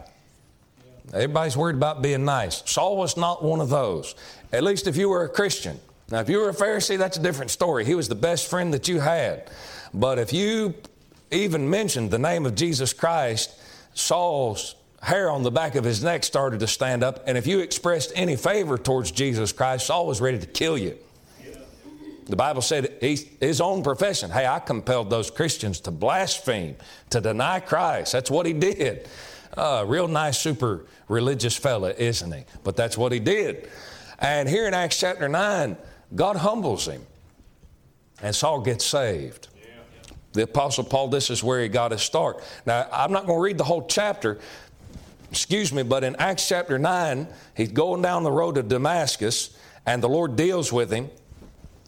[1.12, 2.62] Everybody's worried about being nice.
[2.70, 4.14] Saul was not one of those,
[4.52, 5.80] at least if you were a Christian.
[6.08, 7.84] Now, if you were a Pharisee, that's a different story.
[7.84, 9.50] He was the best friend that you had.
[9.92, 10.74] But if you
[11.32, 13.50] even mentioned the name of Jesus Christ,
[13.94, 17.24] Saul's hair on the back of his neck started to stand up.
[17.26, 20.96] And if you expressed any favor towards Jesus Christ, Saul was ready to kill you.
[22.28, 24.30] The Bible said his own profession.
[24.30, 26.76] Hey, I compelled those Christians to blaspheme,
[27.10, 28.12] to deny Christ.
[28.12, 29.08] That's what he did.
[29.56, 32.44] Uh, real nice, super religious fella, isn't he?
[32.64, 33.70] But that's what he did.
[34.18, 35.76] And here in Acts chapter 9,
[36.14, 37.04] God humbles him,
[38.22, 39.48] and Saul gets saved.
[40.32, 42.42] The Apostle Paul, this is where he got his start.
[42.66, 44.38] Now, I'm not going to read the whole chapter.
[45.30, 50.02] excuse me, but in Acts chapter 9, he's going down the road to Damascus, and
[50.02, 51.08] the Lord deals with him.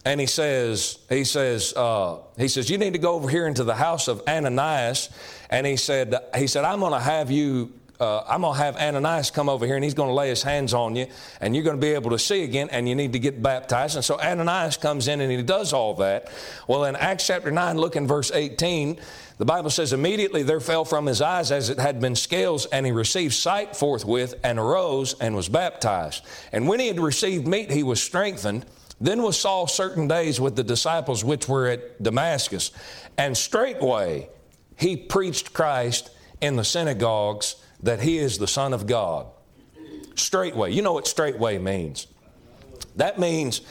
[0.05, 3.65] And he says, he says, uh, he says, you need to go over here into
[3.65, 5.11] the house of Ananias.
[5.51, 8.77] And he said, he said, I'm going to have you uh, I'm going to have
[8.77, 11.07] Ananias come over here and he's going to lay his hands on you
[11.41, 13.95] and you're going to be able to see again and you need to get baptized.
[13.95, 16.33] And so Ananias comes in and he does all that.
[16.67, 18.99] Well, in Acts chapter 9, look in verse 18,
[19.37, 22.85] the Bible says, Immediately there fell from his eyes as it had been scales, and
[22.85, 26.25] he received sight forthwith and arose and was baptized.
[26.53, 28.67] And when he had received meat, he was strengthened.
[29.01, 32.71] Then was Saul certain days with the disciples which were at Damascus,
[33.17, 34.29] and straightway
[34.77, 36.11] he preached Christ
[36.41, 39.27] in the synagogues that he is the Son of God.
[40.15, 40.73] Straightway.
[40.73, 42.07] You know what straightway means?
[42.97, 43.63] That means,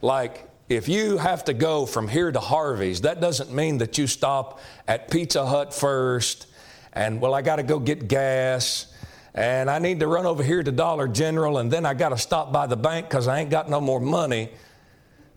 [0.00, 4.06] like, if you have to go from here to Harvey's, that doesn't mean that you
[4.06, 6.46] stop at Pizza Hut first
[6.92, 8.92] and, well, I got to go get gas
[9.34, 12.18] and I need to run over here to Dollar General and then I got to
[12.18, 14.50] stop by the bank because I ain't got no more money.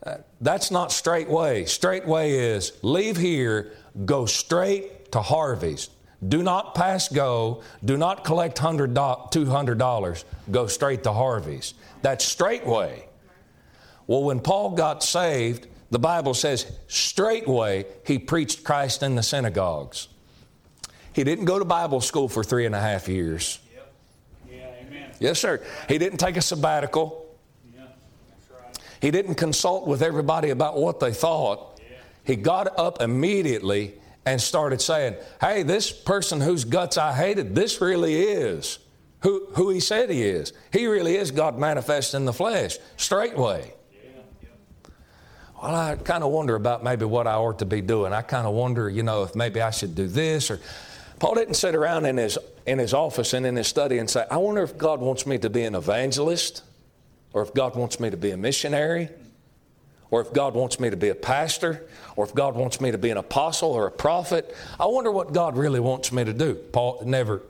[0.04, 1.66] Uh, that's not straightway.
[1.66, 3.74] Straightway is leave here,
[4.06, 5.90] go straight to Harvey's.
[6.28, 7.64] Do not pass go.
[7.84, 10.24] Do not collect $200.
[10.52, 11.74] Go straight to Harvey's.
[12.02, 13.08] That's straightway.
[14.08, 20.08] Well, when Paul got saved, the Bible says straightway he preached Christ in the synagogues.
[21.14, 23.60] He didn't go to Bible school for three and a half years.
[23.74, 23.94] Yep.
[24.50, 25.12] Yeah, amen.
[25.20, 25.62] Yes, sir.
[25.90, 27.21] He didn't take a sabbatical.
[29.02, 31.80] He didn't consult with everybody about what they thought.
[32.24, 37.82] He got up immediately and started saying, Hey, this person whose guts I hated, this
[37.82, 38.78] really is
[39.22, 40.54] who, who he said he is.
[40.74, 43.74] He really is God manifest in the flesh, straightway.
[45.62, 48.14] Well, I kind of wonder about maybe what I ought to be doing.
[48.14, 50.60] I kind of wonder, you know, if maybe I should do this or.
[51.20, 54.26] Paul didn't sit around in his, in his office and in his study and say,
[54.32, 56.64] I wonder if God wants me to be an evangelist
[57.34, 59.10] or if God wants me to be a missionary
[60.12, 62.98] or if God wants me to be a pastor, or if God wants me to
[62.98, 64.56] be an apostle or a prophet.
[64.78, 66.56] I wonder what God really wants me to do.
[66.56, 67.42] Paul never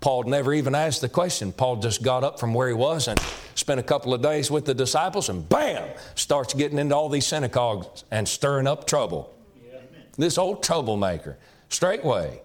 [0.00, 1.50] Paul never even asked the question.
[1.50, 3.18] Paul just got up from where he was and
[3.54, 7.26] spent a couple of days with the disciples and bam, starts getting into all these
[7.26, 9.34] synagogues and stirring up trouble.
[9.66, 9.78] Yeah.
[10.18, 11.38] This old troublemaker,
[11.70, 12.42] straightway.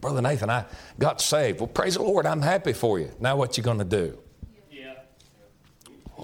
[0.00, 0.64] Brother Nathan, I
[0.98, 1.60] got saved.
[1.60, 3.10] Well, praise the Lord, I'm happy for you.
[3.20, 4.18] Now what you going to do?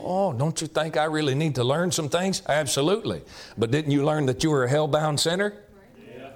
[0.02, 2.42] Oh, don't you think I really need to learn some things?
[2.48, 3.22] Absolutely.
[3.56, 5.54] But didn't you learn that you were a hell-bound sinner?
[6.16, 6.30] Yeah.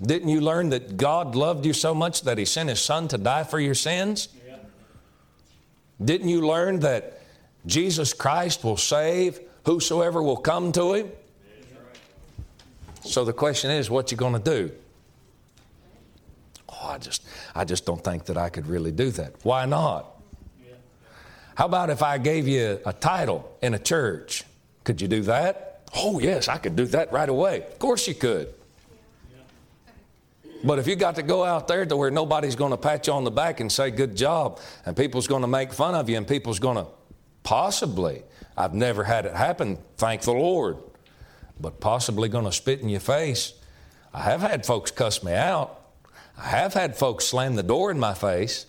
[0.00, 3.18] Didn't you learn that God loved you so much that He sent His Son to
[3.18, 4.28] die for your sins?
[4.46, 4.56] Yeah.
[6.04, 7.20] Didn't you learn that
[7.66, 11.10] Jesus Christ will save whosoever will come to Him?
[13.02, 14.72] So the question is, what you going to do?
[16.68, 17.22] Oh, I just,
[17.54, 19.34] I just don't think that I could really do that.
[19.44, 20.15] Why not?
[21.56, 24.44] How about if I gave you a title in a church?
[24.84, 25.80] Could you do that?
[25.96, 27.62] Oh, yes, I could do that right away.
[27.62, 28.52] Of course you could.
[30.62, 33.14] But if you got to go out there to where nobody's going to pat you
[33.14, 36.18] on the back and say good job, and people's going to make fun of you,
[36.18, 36.86] and people's going to
[37.42, 38.22] possibly,
[38.54, 40.76] I've never had it happen, thank the Lord,
[41.58, 43.54] but possibly going to spit in your face.
[44.12, 45.80] I have had folks cuss me out.
[46.36, 48.66] I have had folks slam the door in my face.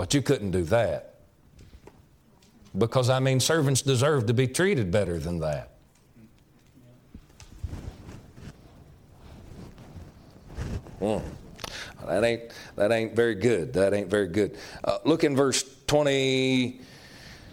[0.00, 1.16] But you couldn't do that.
[2.78, 5.72] Because, I mean, servants deserve to be treated better than that.
[11.02, 11.20] Mm.
[12.06, 12.42] That ain't
[12.76, 13.74] that ain't very good.
[13.74, 14.56] That ain't very good.
[14.82, 16.80] Uh, look in verse twenty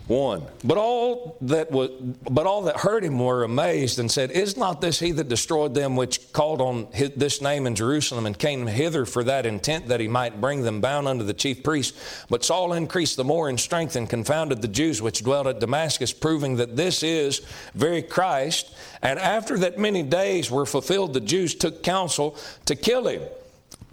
[0.08, 0.42] 1.
[0.64, 1.90] But all that was,
[2.30, 5.74] but all that heard him were amazed and said, Is not this he that destroyed
[5.74, 9.88] them which called on his, this name in Jerusalem and came hither for that intent
[9.88, 12.26] that he might bring them bound unto the chief priests?
[12.30, 16.14] But Saul increased the more in strength and confounded the Jews which dwelt at Damascus,
[16.14, 17.42] proving that this is
[17.76, 18.74] very Christ.
[19.02, 23.24] And after that many days were fulfilled, the Jews took counsel to kill him.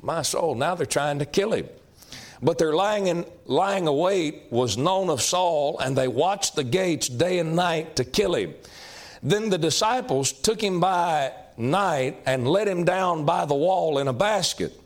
[0.01, 1.69] My soul, now they're trying to kill him.
[2.45, 7.09] But their lying, in, lying await was known of Saul, and they watched the gates
[7.09, 8.55] day and night to kill him.
[9.23, 14.09] Then the disciples took him by night and let him down by the wall in
[14.09, 14.79] a basket.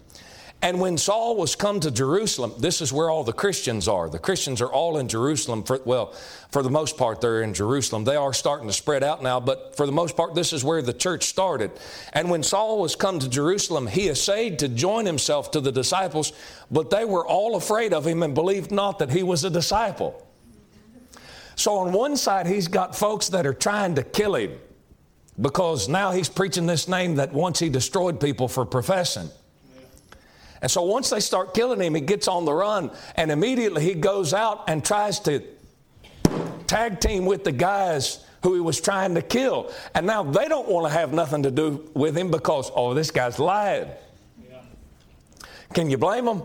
[0.60, 4.10] And when Saul was come to Jerusalem, this is where all the Christians are.
[4.10, 5.62] The Christians are all in Jerusalem.
[5.62, 6.12] For, well,
[6.50, 8.02] for the most part, they're in Jerusalem.
[8.02, 10.82] They are starting to spread out now, but for the most part, this is where
[10.82, 11.70] the church started.
[12.12, 16.32] And when Saul was come to Jerusalem, he essayed to join himself to the disciples,
[16.72, 20.26] but they were all afraid of him and believed not that he was a disciple.
[21.54, 24.58] So on one side, he's got folks that are trying to kill him
[25.40, 29.30] because now he's preaching this name that once he destroyed people for professing.
[30.60, 33.94] And so once they start killing him, he gets on the run, and immediately he
[33.94, 35.42] goes out and tries to
[36.66, 39.72] tag team with the guys who he was trying to kill.
[39.94, 43.10] And now they don't want to have nothing to do with him because, oh, this
[43.10, 43.88] guy's lying.
[44.48, 44.60] Yeah.
[45.74, 46.42] Can you blame him?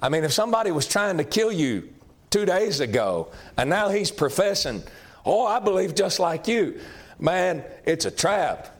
[0.00, 1.88] I mean, if somebody was trying to kill you
[2.30, 4.82] two days ago and now he's professing,
[5.24, 6.80] oh, I believe just like you,
[7.18, 8.76] man, it's a trap.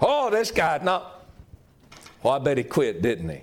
[0.00, 1.06] Oh, this guy, no.
[2.22, 3.42] Well, I bet he quit, didn't he?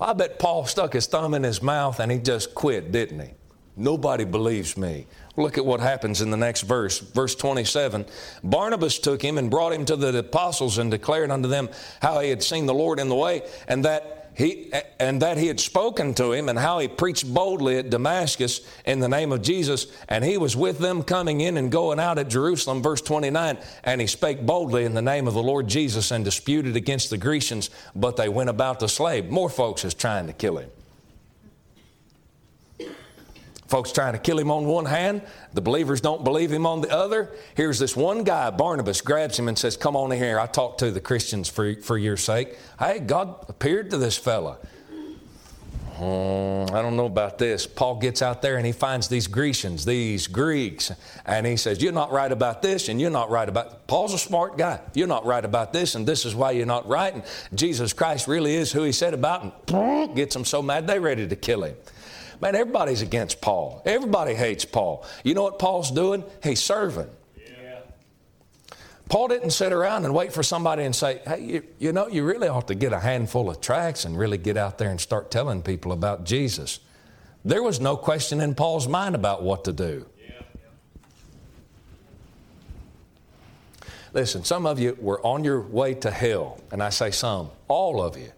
[0.00, 3.30] I bet Paul stuck his thumb in his mouth and he just quit, didn't he?
[3.76, 5.06] Nobody believes me.
[5.36, 8.04] Look at what happens in the next verse, verse 27.
[8.44, 11.70] Barnabas took him and brought him to the apostles and declared unto them
[12.02, 15.46] how he had seen the Lord in the way and that he, and that he
[15.46, 19.42] had spoken to him and how he preached boldly at Damascus in the name of
[19.42, 19.86] Jesus.
[20.08, 23.58] And he was with them coming in and going out at Jerusalem, verse 29.
[23.84, 27.18] And he spake boldly in the name of the Lord Jesus and disputed against the
[27.18, 29.28] Grecians, but they went about the slave.
[29.28, 30.70] More folks is trying to kill him.
[33.72, 35.22] Folks trying to kill him on one hand,
[35.54, 37.30] the believers don't believe him on the other.
[37.54, 40.38] Here's this one guy, Barnabas, grabs him and says, Come on in here.
[40.38, 42.58] I talked to the Christians for, for your sake.
[42.78, 44.58] Hey, God appeared to this fella.
[45.94, 47.66] Hmm, I don't know about this.
[47.66, 50.92] Paul gets out there and he finds these Grecians, these Greeks,
[51.24, 53.86] and he says, You're not right about this, and you're not right about.
[53.86, 54.80] Paul's a smart guy.
[54.92, 57.14] You're not right about this, and this is why you're not right.
[57.14, 61.00] And Jesus Christ really is who he said about, and gets them so mad they're
[61.00, 61.74] ready to kill him.
[62.42, 63.80] Man, everybody's against Paul.
[63.86, 65.06] Everybody hates Paul.
[65.22, 66.24] You know what Paul's doing?
[66.42, 67.08] He's serving.
[67.36, 67.78] Yeah.
[69.08, 72.24] Paul didn't sit around and wait for somebody and say, hey, you, you know, you
[72.24, 75.30] really ought to get a handful of tracts and really get out there and start
[75.30, 76.80] telling people about Jesus.
[77.44, 80.06] There was no question in Paul's mind about what to do.
[84.12, 88.02] Listen, some of you were on your way to hell, and I say some, all
[88.02, 88.32] of you.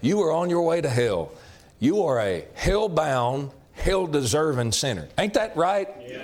[0.00, 1.32] You were on your way to hell
[1.78, 5.08] you are a hell bound, hell deserving sinner.
[5.18, 5.88] Ain't that right?
[6.06, 6.22] Yeah,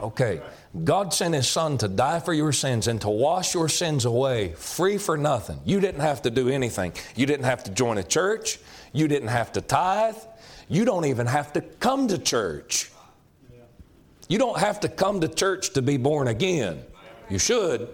[0.00, 0.40] okay.
[0.84, 4.52] God sent His Son to die for your sins and to wash your sins away
[4.52, 5.60] free for nothing.
[5.64, 6.92] You didn't have to do anything.
[7.14, 8.58] You didn't have to join a church.
[8.92, 10.16] You didn't have to tithe.
[10.68, 12.90] You don't even have to come to church.
[14.28, 16.82] You don't have to come to church to be born again.
[17.30, 17.88] You should,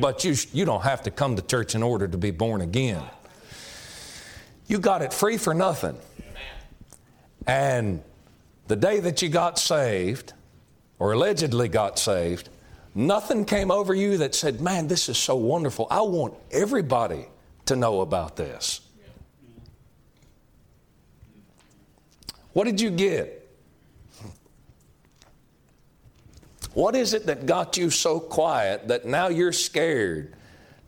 [0.00, 3.02] but you, you don't have to come to church in order to be born again.
[4.66, 5.96] You got it free for nothing.
[7.46, 8.02] And
[8.66, 10.32] the day that you got saved,
[10.98, 12.48] or allegedly got saved,
[12.94, 15.86] nothing came over you that said, Man, this is so wonderful.
[15.90, 17.26] I want everybody
[17.66, 18.80] to know about this.
[22.52, 23.42] What did you get?
[26.72, 30.34] What is it that got you so quiet that now you're scared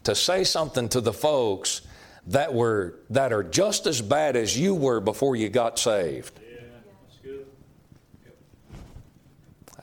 [0.05, 1.83] to say something to the folks
[2.29, 6.39] that were that are just as bad as you were before you got saved.
[6.41, 6.61] Yeah,
[7.03, 7.47] that's good.
[8.25, 8.37] Yep.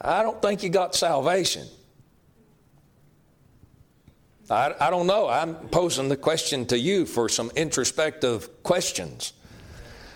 [0.01, 1.67] I don't think you got salvation.
[4.49, 5.27] I, I don't know.
[5.27, 9.33] I'm posing the question to you for some introspective questions.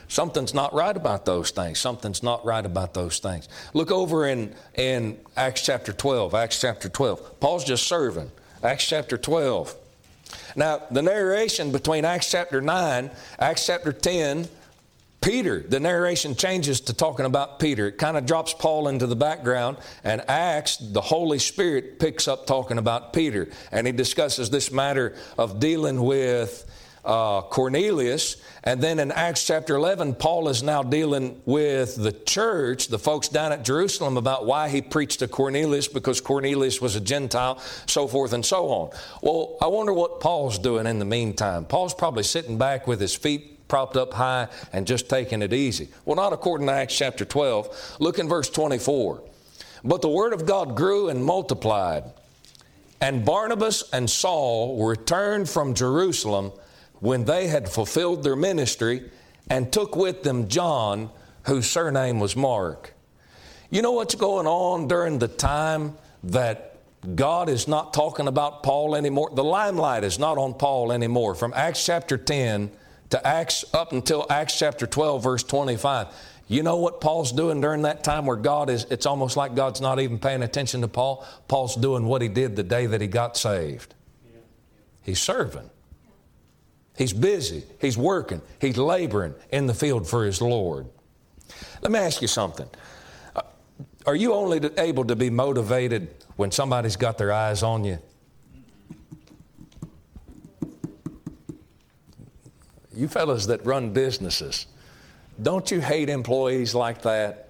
[0.08, 1.80] Something's not right about those things.
[1.80, 3.48] Something's not right about those things.
[3.74, 6.34] Look over in, in Acts chapter 12.
[6.36, 7.40] Acts chapter 12.
[7.40, 8.32] Paul's just serving.
[8.64, 9.76] Acts chapter 12.
[10.56, 14.48] Now, the narration between Acts chapter 9, Acts chapter 10,
[15.22, 17.88] Peter, the narration changes to talking about Peter.
[17.88, 22.48] It kind of drops Paul into the background, and Acts, the Holy Spirit picks up
[22.48, 23.50] talking about Peter.
[23.72, 26.66] And he discusses this matter of dealing with
[27.06, 28.38] uh, Cornelius.
[28.64, 33.28] And then in Acts chapter 11, Paul is now dealing with the church, the folks
[33.28, 38.08] down at Jerusalem, about why he preached to Cornelius because Cornelius was a Gentile, so
[38.08, 38.90] forth and so on.
[39.22, 41.66] Well, I wonder what Paul's doing in the meantime.
[41.66, 45.88] Paul's probably sitting back with his feet propped up high and just taking it easy.
[46.04, 47.98] Well, not according to Acts chapter 12.
[48.00, 49.24] Look in verse 24.
[49.84, 52.04] But the word of God grew and multiplied,
[53.00, 56.52] and Barnabas and Saul returned from Jerusalem
[57.00, 59.10] when they had fulfilled their ministry
[59.50, 61.10] and took with them John,
[61.44, 62.94] whose surname was Mark.
[63.70, 66.78] You know what's going on during the time that
[67.16, 69.32] God is not talking about Paul anymore?
[69.34, 71.36] The limelight is not on Paul anymore.
[71.36, 72.72] From Acts chapter 10
[73.12, 76.08] to Acts up until Acts chapter 12, verse 25.
[76.48, 79.82] You know what Paul's doing during that time where God is, it's almost like God's
[79.82, 81.26] not even paying attention to Paul?
[81.48, 83.94] Paul's doing what he did the day that he got saved.
[85.04, 85.70] He's serving.
[87.00, 87.64] He's busy.
[87.80, 88.42] He's working.
[88.60, 90.86] He's laboring in the field for his Lord.
[91.82, 92.68] Let me ask you something.
[94.06, 98.00] Are you only able to be motivated when somebody's got their eyes on you?
[102.94, 104.68] You fellas that run businesses,
[105.42, 107.48] don't you hate employees like that?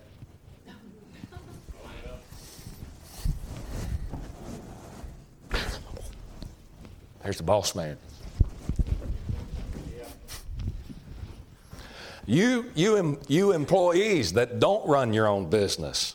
[7.23, 7.97] There's the boss man.
[12.29, 16.13] You, you, you employees that don't run your own business,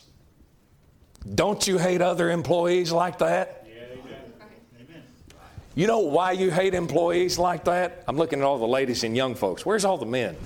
[1.35, 3.67] don't you hate other employees like that?
[5.75, 8.05] You know why you hate employees like that?
[8.07, 9.65] I'm looking at all the ladies and young folks.
[9.65, 10.37] Where's all the men?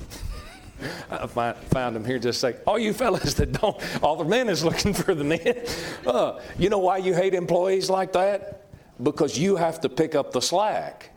[1.12, 2.56] I found them here just say.
[2.66, 5.68] All you fellas that don't, all the men is looking for the men.
[6.04, 8.66] Uh, you know why you hate employees like that?
[9.04, 11.12] Because you have to pick up the slack.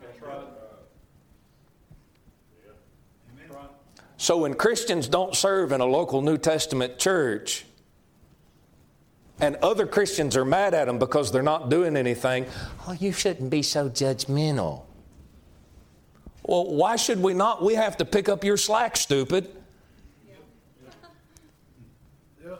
[4.22, 7.64] So when Christians don't serve in a local New Testament church,
[9.40, 12.46] and other Christians are mad at them because they're not doing anything,
[12.86, 14.84] oh, you shouldn't be so judgmental.
[16.44, 17.64] Well, why should we not?
[17.64, 19.50] We have to pick up your slack, stupid.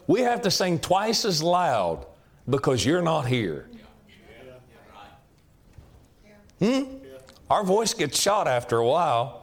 [0.09, 2.07] We have to sing twice as loud
[2.51, 3.69] because you're not here.
[6.59, 6.83] Hmm?
[7.49, 9.42] Our voice gets shot after a while.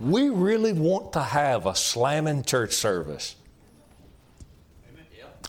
[0.00, 3.36] We really want to have a slamming church service.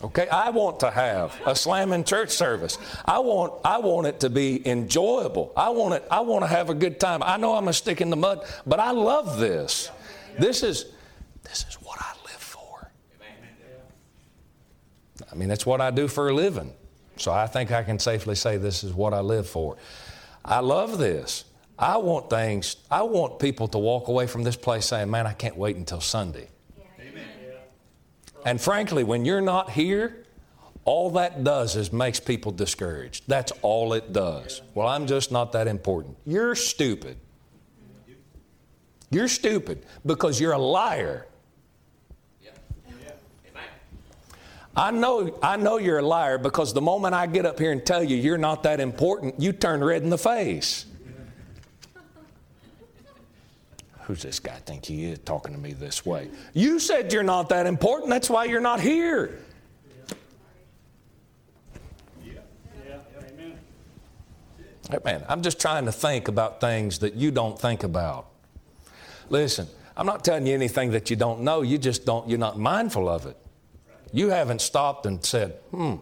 [0.02, 2.76] Okay, I want to have a slamming church service.
[3.06, 5.54] I want, I want it to be enjoyable.
[5.56, 7.22] I want it, I want to have a good time.
[7.22, 9.90] I know I'm a stick in the mud, but I love this.
[10.38, 10.86] This is,
[11.44, 12.90] this is what I live for.
[15.32, 16.74] I mean, that's what I do for a living.
[17.16, 19.78] So I think I can safely say this is what I live for.
[20.44, 21.45] I love this.
[21.78, 25.34] I want things, I want people to walk away from this place saying, man, I
[25.34, 26.48] can't wait until Sunday.
[26.98, 27.24] Amen.
[28.44, 30.24] And frankly, when you're not here,
[30.86, 33.24] all that does is makes people discouraged.
[33.26, 34.62] That's all it does.
[34.74, 36.16] Well, I'm just not that important.
[36.24, 37.18] You're stupid.
[39.10, 41.26] You're stupid because you're a liar.
[44.78, 47.84] I know, I know you're a liar because the moment I get up here and
[47.84, 50.84] tell you you're not that important, you turn red in the face.
[54.06, 56.30] Who's this guy think he is talking to me this way?
[56.54, 58.08] You said you're not that important.
[58.08, 59.40] That's why you're not here.
[64.88, 68.28] Hey, man, I'm just trying to think about things that you don't think about.
[69.28, 71.62] Listen, I'm not telling you anything that you don't know.
[71.62, 73.36] You just don't, you're not mindful of it.
[74.12, 75.96] You haven't stopped and said, hmm,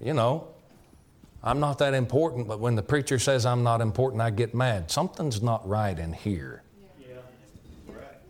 [0.00, 0.48] you know,
[1.42, 4.90] I'm not that important, but when the preacher says I'm not important, I get mad.
[4.90, 6.62] Something's not right in here.
[7.00, 7.16] Yeah.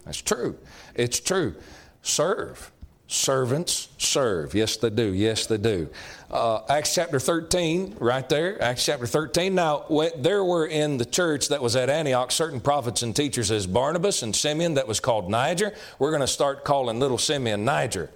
[0.05, 0.57] That's true.
[0.95, 1.57] It's true.
[2.03, 2.71] Serve.
[3.09, 4.55] Servants serve.
[4.55, 5.13] Yes, they do.
[5.13, 5.89] Yes, they do.
[6.31, 8.63] Uh, Acts chapter 13, right there.
[8.63, 9.53] Acts chapter 13.
[9.53, 9.85] Now,
[10.19, 14.23] there were in the church that was at Antioch certain prophets and teachers as Barnabas
[14.23, 15.75] and Simeon that was called Niger.
[15.99, 18.11] We're going to start calling little Simeon Niger.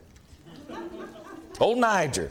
[1.59, 2.31] Old Niger.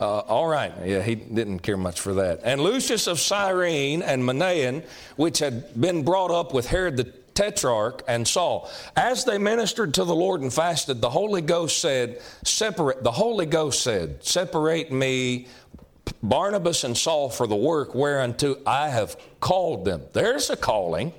[0.00, 0.72] Uh, all right.
[0.84, 2.40] Yeah, he didn't care much for that.
[2.42, 4.84] And Lucius of Cyrene and Manaen,
[5.16, 8.70] which had been brought up with Herod the Tetrarch and Saul.
[8.96, 13.46] As they ministered to the Lord and fasted, the Holy Ghost said, Separate, the Holy
[13.46, 15.46] Ghost said, Separate me,
[16.22, 20.02] Barnabas and Saul, for the work whereunto I have called them.
[20.12, 21.12] There's a calling.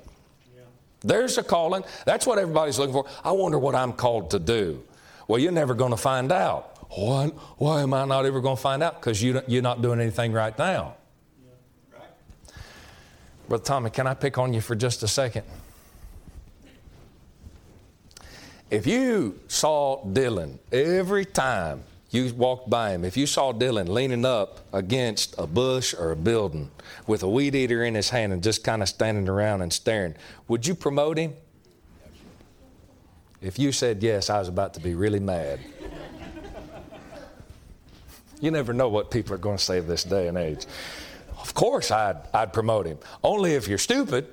[1.01, 1.83] There's a calling.
[2.05, 3.05] That's what everybody's looking for.
[3.23, 4.83] I wonder what I'm called to do.
[5.27, 6.70] Well, you're never going to find out.
[6.95, 7.27] Why,
[7.57, 8.99] why am I not ever going to find out?
[8.99, 10.95] Because you, you're not doing anything right now.
[11.93, 12.03] Right.
[13.47, 15.43] Brother Tommy, can I pick on you for just a second?
[18.69, 24.25] If you saw Dylan every time you walked by him, if you saw Dylan leaning
[24.25, 26.71] up against a bush or a building
[27.07, 30.15] with a weed eater in his hand and just kind of standing around and staring,
[30.49, 31.33] would you promote him?
[33.41, 35.61] If you said yes, I was about to be really mad.
[38.41, 40.65] You never know what people are going to say this day and age.
[41.39, 42.97] Of course, I'd, I'd promote him.
[43.23, 44.27] Only if you're stupid.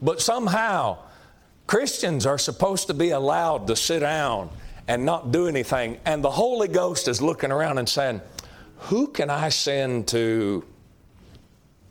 [0.00, 0.98] But somehow,
[1.66, 4.50] Christians are supposed to be allowed to sit down
[4.88, 5.98] and not do anything.
[6.04, 8.20] And the Holy Ghost is looking around and saying,
[8.78, 10.64] Who can I send to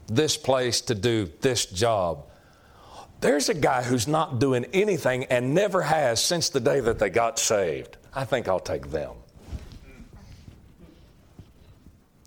[0.08, 2.26] this place to do this job?
[3.22, 7.10] There's a guy who's not doing anything and never has since the day that they
[7.10, 7.98] got saved.
[8.14, 9.14] I think I'll take them.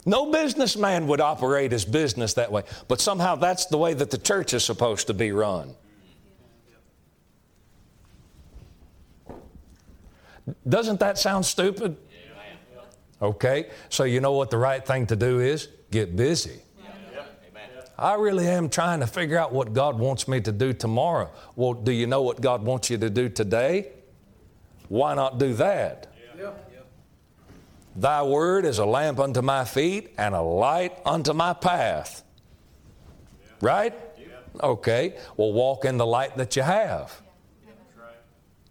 [0.06, 4.18] No businessman would operate his business that way, but somehow that's the way that the
[4.18, 5.74] church is supposed to be run.
[10.68, 11.96] Doesn't that sound stupid?
[13.22, 15.68] Okay, so you know what the right thing to do is?
[15.90, 16.60] Get busy.
[17.96, 21.30] I really am trying to figure out what God wants me to do tomorrow.
[21.54, 23.92] Well, do you know what God wants you to do today?
[24.88, 26.12] Why not do that?
[26.36, 26.50] Yeah.
[27.96, 32.22] Thy word is a lamp unto my feet and a light unto my path.
[33.60, 33.94] Right?
[34.60, 35.16] Okay.
[35.36, 37.20] Well, walk in the light that you have.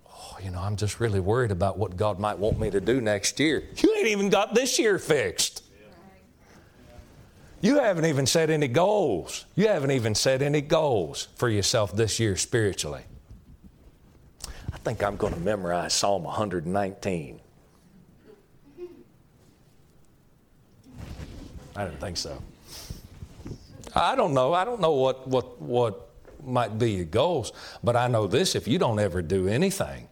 [0.09, 3.01] Oh, you know, I'm just really worried about what God might want me to do
[3.01, 3.63] next year.
[3.78, 5.63] You ain't even got this year fixed.
[7.61, 9.45] You haven't even set any goals.
[9.55, 13.03] You haven't even set any goals for yourself this year spiritually.
[14.74, 17.39] I think I'm going to memorize Psalm 119.
[21.76, 22.41] I didn't think so.
[23.95, 24.53] I don't know.
[24.53, 26.09] I don't know what, what, what
[26.43, 27.53] might be your goals,
[27.84, 30.07] but I know this if you don't ever do anything,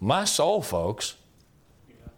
[0.00, 1.14] my soul, folks,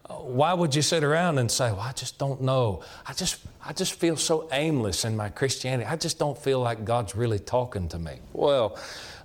[0.09, 2.83] uh, why would you sit around and say, Well, I just don't know.
[3.07, 5.89] I just, I just feel so aimless in my Christianity.
[5.89, 8.19] I just don't feel like God's really talking to me.
[8.33, 8.79] Well,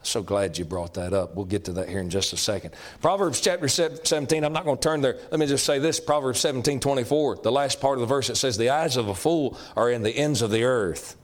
[0.07, 1.35] so glad you brought that up.
[1.35, 2.73] We'll get to that here in just a second.
[3.01, 5.17] Proverbs chapter 17, I'm not going to turn there.
[5.31, 8.35] Let me just say this Proverbs 17 24, the last part of the verse, it
[8.35, 11.15] says, The eyes of a fool are in the ends of the earth.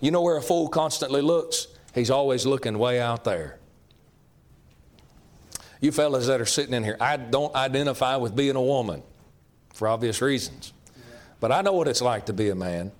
[0.00, 1.68] You know where a fool constantly looks?
[1.94, 3.58] He's always looking way out there.
[5.80, 9.02] You fellas that are sitting in here, I don't identify with being a woman
[9.74, 10.72] for obvious reasons.
[11.40, 12.92] But I know what it's like to be a man.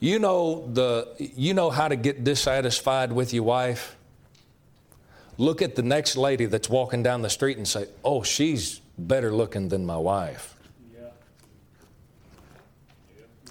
[0.00, 3.96] You know the you know how to get dissatisfied with your wife?
[5.36, 9.32] Look at the next lady that's walking down the street and say, "Oh, she's better
[9.32, 10.56] looking than my wife."
[10.94, 11.08] Yeah.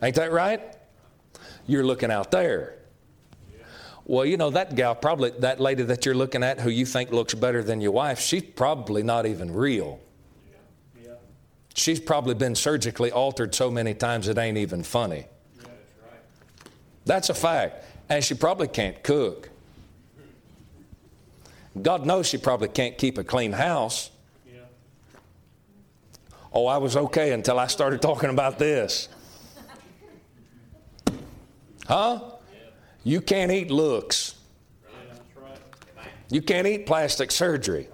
[0.02, 0.76] Ain't that right?
[1.68, 2.80] You're looking out there.
[4.06, 7.12] Well, you know, that gal, probably that lady that you're looking at who you think
[7.12, 10.00] looks better than your wife, she's probably not even real.
[11.00, 11.12] Yeah.
[11.76, 15.28] She's probably been surgically altered so many times it ain't even funny.
[17.10, 17.86] Yeah, that's, a fact.
[18.08, 19.50] And she probably can't cook.
[21.82, 24.12] God knows she probably can't keep a clean house.
[24.48, 24.60] Yeah.
[26.52, 29.10] Oh, I was okay until I started talking about this.
[31.88, 32.22] Huh?
[33.04, 34.36] You can't eat looks.
[36.30, 37.88] You can't eat plastic surgery.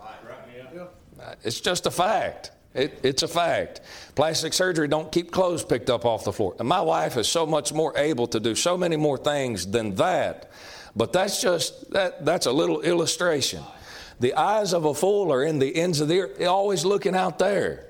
[1.44, 2.52] It's just a fact.
[2.76, 3.82] It, it's a fact.
[4.16, 6.56] Plastic surgery don't keep clothes picked up off the floor.
[6.60, 9.96] And my wife is so much more able to do so many more things than
[9.96, 10.52] that.
[10.96, 13.64] But that's just that that's a little illustration.
[14.20, 17.40] The eyes of a fool are in the ends of the earth, always looking out
[17.40, 17.88] there.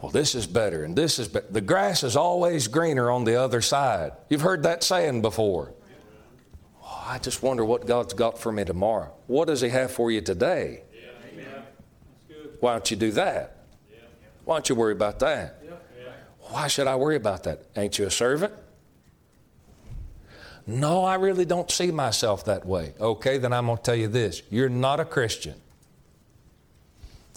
[0.00, 1.46] Well, this is better and this is better.
[1.50, 4.12] The grass is always greener on the other side.
[4.28, 5.72] You've heard that saying before.
[6.84, 9.12] I just wonder what God's got for me tomorrow.
[9.26, 10.82] What does He have for you today?
[12.66, 13.58] Why don't you do that?
[14.44, 15.62] Why don't you worry about that?
[16.50, 17.62] Why should I worry about that?
[17.76, 18.52] Ain't you a servant?
[20.66, 22.94] No, I really don't see myself that way.
[22.98, 25.54] Okay, then I'm going to tell you this you're not a Christian.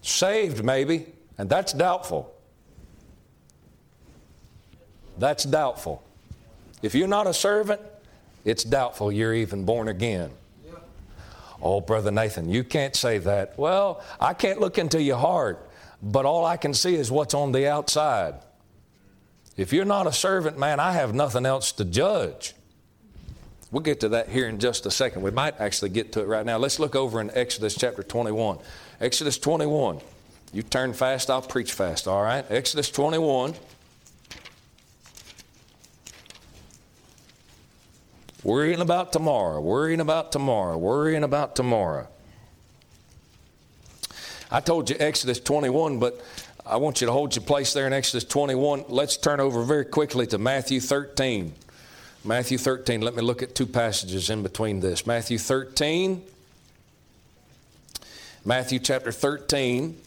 [0.01, 1.05] Saved, maybe,
[1.37, 2.33] and that's doubtful.
[5.19, 6.01] That's doubtful.
[6.81, 7.81] If you're not a servant,
[8.45, 10.31] it's doubtful you're even born again.
[11.61, 13.57] Oh, Brother Nathan, you can't say that.
[13.57, 15.69] Well, I can't look into your heart,
[16.01, 18.35] but all I can see is what's on the outside.
[19.57, 22.53] If you're not a servant, man, I have nothing else to judge.
[23.71, 25.21] We'll get to that here in just a second.
[25.21, 26.57] We might actually get to it right now.
[26.57, 28.57] Let's look over in Exodus chapter 21.
[29.01, 29.99] Exodus 21.
[30.53, 32.43] You turn fast, I'll preach fast, all right?
[32.49, 33.53] Exodus 21.
[38.43, 42.07] Worrying about tomorrow, worrying about tomorrow, worrying about tomorrow.
[44.49, 46.21] I told you Exodus 21, but
[46.65, 48.85] I want you to hold your place there in Exodus 21.
[48.87, 51.53] Let's turn over very quickly to Matthew 13.
[52.23, 53.01] Matthew 13.
[53.01, 55.05] Let me look at two passages in between this.
[55.05, 56.23] Matthew 13.
[58.45, 59.97] Matthew chapter 13.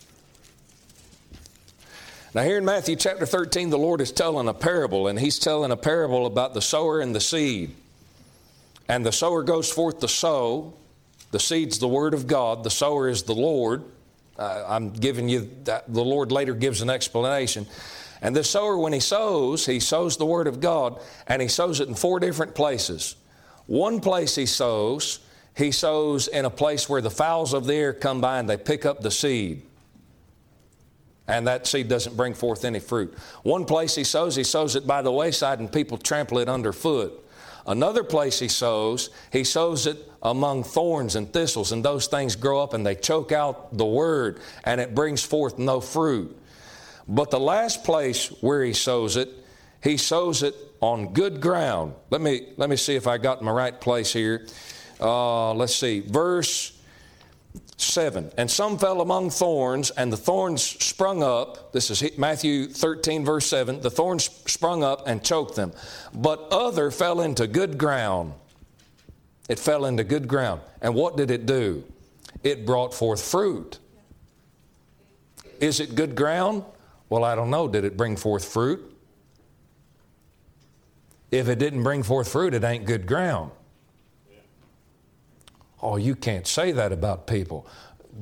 [2.34, 5.70] Now, here in Matthew chapter 13, the Lord is telling a parable, and He's telling
[5.70, 7.74] a parable about the sower and the seed.
[8.88, 10.74] And the sower goes forth to sow.
[11.30, 13.84] The seed's the word of God, the sower is the Lord.
[14.38, 15.92] Uh, I'm giving you that.
[15.92, 17.66] The Lord later gives an explanation.
[18.22, 21.80] And the sower, when he sows, he sows the word of God, and he sows
[21.80, 23.16] it in four different places.
[23.66, 25.20] One place he sows,
[25.56, 28.56] he sows in a place where the fowls of the air come by and they
[28.56, 29.62] pick up the seed.
[31.28, 33.16] And that seed doesn't bring forth any fruit.
[33.42, 37.21] One place he sows, he sows it by the wayside and people trample it underfoot.
[37.66, 42.62] Another place he sows, he sows it among thorns and thistles, and those things grow
[42.62, 46.36] up and they choke out the word, and it brings forth no fruit.
[47.06, 49.28] But the last place where he sows it,
[49.82, 51.94] he sows it on good ground.
[52.10, 54.46] Let me, let me see if I got in my right place here.
[55.00, 56.72] Uh, let's see, verse
[57.84, 58.30] 7.
[58.36, 61.72] And some fell among thorns, and the thorns sprung up.
[61.72, 63.80] This is Matthew 13, verse 7.
[63.80, 65.72] The thorns sprung up and choked them.
[66.14, 68.34] But other fell into good ground.
[69.48, 70.60] It fell into good ground.
[70.80, 71.84] And what did it do?
[72.42, 73.78] It brought forth fruit.
[75.60, 76.64] Is it good ground?
[77.08, 77.68] Well, I don't know.
[77.68, 78.88] Did it bring forth fruit?
[81.30, 83.52] If it didn't bring forth fruit, it ain't good ground.
[85.82, 87.66] Oh, you can't say that about people.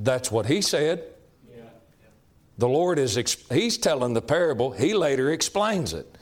[0.01, 1.03] That's what he said.
[1.47, 1.61] Yeah.
[2.57, 3.15] The Lord is,
[3.51, 6.17] he's telling the parable, he later explains it.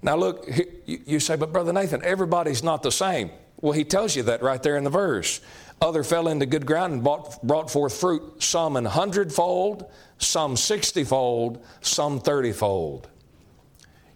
[0.00, 0.48] Now, look,
[0.86, 3.30] you say, but Brother Nathan, everybody's not the same.
[3.60, 5.40] Well, he tells you that right there in the verse.
[5.82, 11.62] Other fell into good ground and brought, brought forth fruit, some an hundredfold, some sixtyfold,
[11.80, 13.04] some thirtyfold.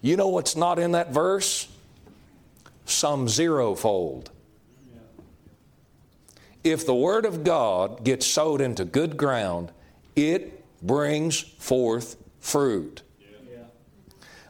[0.00, 1.68] You know what's not in that verse?
[2.84, 4.28] Some zerofold
[6.64, 9.72] if the Word of God gets sowed into good ground,
[10.14, 13.02] it brings forth fruit.
[13.20, 13.58] Yeah.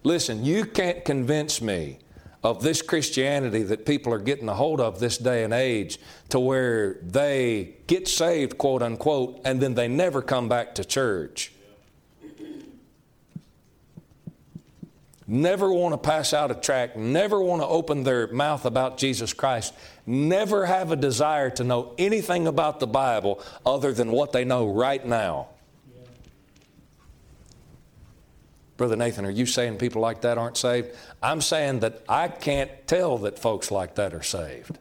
[0.02, 1.98] Listen, you can't convince me
[2.42, 5.98] of this Christianity that people are getting a hold of this day and age
[6.30, 11.52] to where they get saved, quote unquote, and then they never come back to church.
[15.32, 19.32] never want to pass out a tract, never want to open their mouth about Jesus
[19.32, 19.72] Christ,
[20.06, 24.68] never have a desire to know anything about the Bible other than what they know
[24.68, 25.48] right now.
[28.76, 30.88] Brother Nathan, are you saying people like that aren't saved?
[31.22, 34.78] I'm saying that I can't tell that folks like that are saved.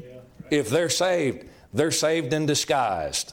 [0.00, 0.16] Yeah.
[0.50, 3.32] If they're saved, they're saved and disguised.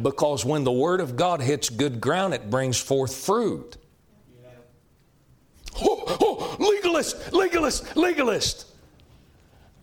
[0.00, 3.76] Because when the Word of God hits good ground, it brings forth fruit.
[5.82, 8.66] Oh, oh, legalist, legalist, legalist.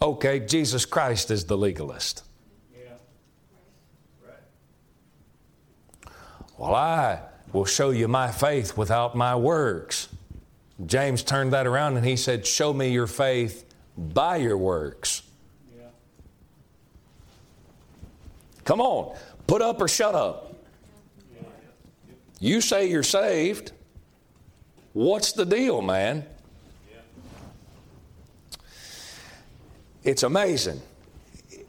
[0.01, 2.23] Okay, Jesus Christ is the legalist.
[6.61, 7.21] Well, I
[7.53, 10.09] will show you my faith without my works.
[10.85, 13.65] James turned that around and he said, Show me your faith
[13.97, 15.23] by your works.
[15.75, 15.87] Yeah.
[18.63, 19.17] Come on.
[19.47, 20.53] Put up or shut up.
[22.39, 23.71] You say you're saved.
[24.93, 26.25] What's the deal, man?
[30.03, 30.81] It's amazing.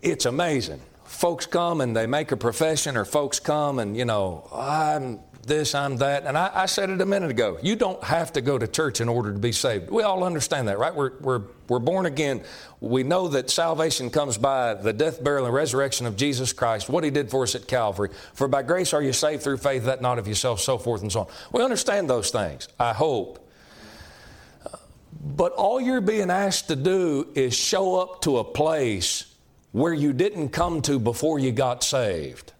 [0.00, 0.80] It's amazing.
[1.04, 5.74] Folks come and they make a profession, or folks come and, you know, I'm this,
[5.74, 6.24] I'm that.
[6.24, 7.58] And I, I, said it a minute ago.
[7.62, 9.90] You don't have to go to church in order to be saved.
[9.90, 10.94] We all understand that, right?
[10.94, 12.42] We're, we're, we're born again.
[12.80, 17.02] We know that salvation comes by the death, burial, and resurrection of Jesus Christ, what
[17.02, 18.10] He did for us at Calvary.
[18.34, 21.10] For by grace are you saved through faith, that not of yourself, so forth and
[21.10, 21.26] so on.
[21.50, 23.38] We understand those things, I hope.
[25.24, 29.32] But all you're being asked to do is show up to a place
[29.72, 32.52] where you didn't come to before you got saved.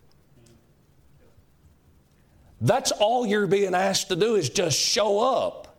[2.62, 5.76] That's all you're being asked to do is just show up.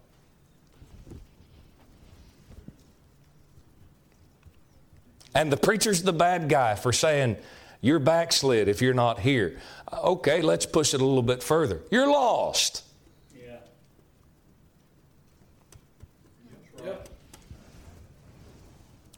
[5.33, 7.37] And the preacher's the bad guy for saying,
[7.79, 9.59] You're backslid if you're not here.
[9.91, 11.81] Uh, okay, let's push it a little bit further.
[11.89, 12.83] You're lost.
[13.33, 13.55] Yeah.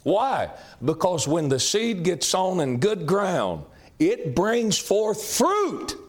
[0.03, 0.51] Why?
[0.83, 3.65] Because when the seed gets sown in good ground,
[3.97, 6.04] it brings forth fruit.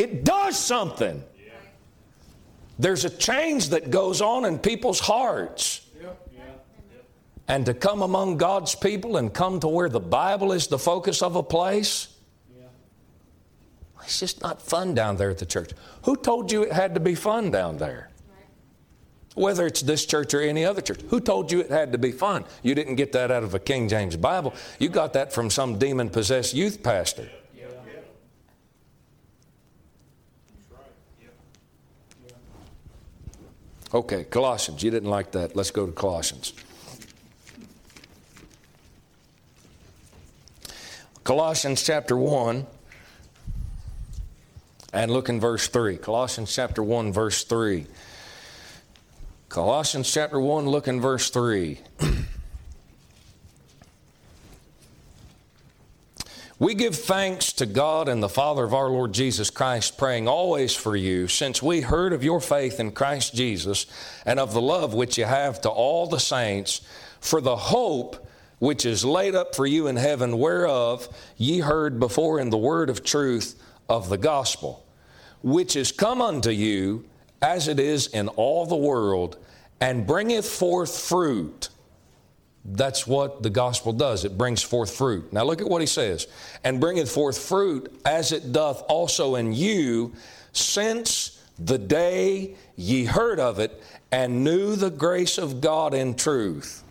[0.00, 1.22] It does something.
[2.78, 5.86] There's a change that goes on in people's hearts.
[7.46, 11.20] And to come among God's people and come to where the Bible is the focus
[11.20, 12.08] of a place,
[14.02, 15.72] it's just not fun down there at the church.
[16.04, 18.08] Who told you it had to be fun down there?
[19.34, 21.02] Whether it's this church or any other church.
[21.10, 22.46] Who told you it had to be fun?
[22.62, 24.54] You didn't get that out of a King James Bible.
[24.78, 27.28] You got that from some demon possessed youth pastor.
[33.92, 34.82] Okay, Colossians.
[34.82, 35.56] You didn't like that.
[35.56, 36.52] Let's go to Colossians.
[41.24, 42.66] Colossians chapter 1
[44.92, 45.96] and look in verse 3.
[45.96, 47.86] Colossians chapter 1, verse 3.
[49.48, 51.80] Colossians chapter 1, look in verse 3.
[56.60, 60.76] We give thanks to God and the Father of our Lord Jesus Christ, praying always
[60.76, 63.86] for you, since we heard of your faith in Christ Jesus
[64.26, 66.82] and of the love which you have to all the saints,
[67.18, 71.08] for the hope which is laid up for you in heaven, whereof
[71.38, 73.58] ye heard before in the word of truth
[73.88, 74.86] of the gospel,
[75.42, 77.06] which is come unto you,
[77.40, 79.38] as it is in all the world,
[79.80, 81.69] and bringeth forth fruit.
[82.64, 84.24] That's what the gospel does.
[84.24, 85.32] It brings forth fruit.
[85.32, 86.26] Now look at what he says.
[86.62, 90.12] And bringeth forth fruit as it doth also in you,
[90.52, 93.82] since the day ye heard of it
[94.12, 96.84] and knew the grace of God in truth.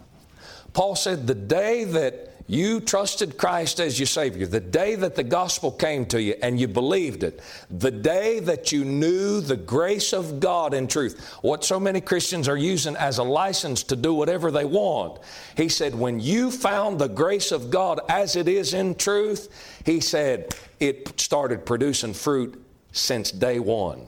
[0.74, 5.24] Paul said, The day that you trusted Christ as your Savior, the day that the
[5.24, 10.14] gospel came to you and you believed it, the day that you knew the grace
[10.14, 14.16] of God in truth, what so many Christians are using as a license to do
[14.16, 15.20] whatever they want.
[15.56, 20.00] He said, when you found the grace of God as it is in truth, he
[20.00, 24.08] said, it started producing fruit since day one.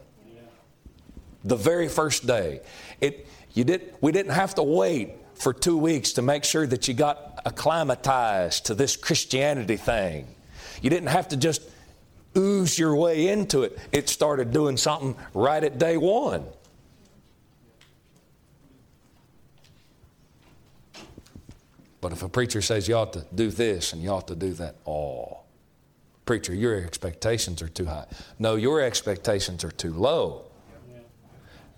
[1.44, 2.62] The very first day.
[3.02, 6.88] It, you did, we didn't have to wait for two weeks to make sure that
[6.88, 10.28] you got acclimatized to this Christianity thing.
[10.84, 11.64] You didn't have to just
[12.38, 16.46] ooze your way into it, it started doing something right at day one.
[22.00, 24.54] But if a preacher says you ought to do this and you ought to do
[24.54, 25.40] that, oh,
[26.26, 28.06] preacher, your expectations are too high.
[28.40, 30.46] No, your expectations are too low.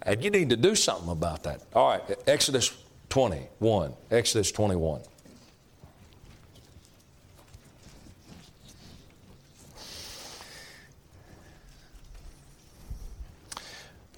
[0.01, 1.61] And you need to do something about that.
[1.73, 2.73] All right, Exodus
[3.13, 3.93] 21.
[4.09, 4.99] Exodus 21.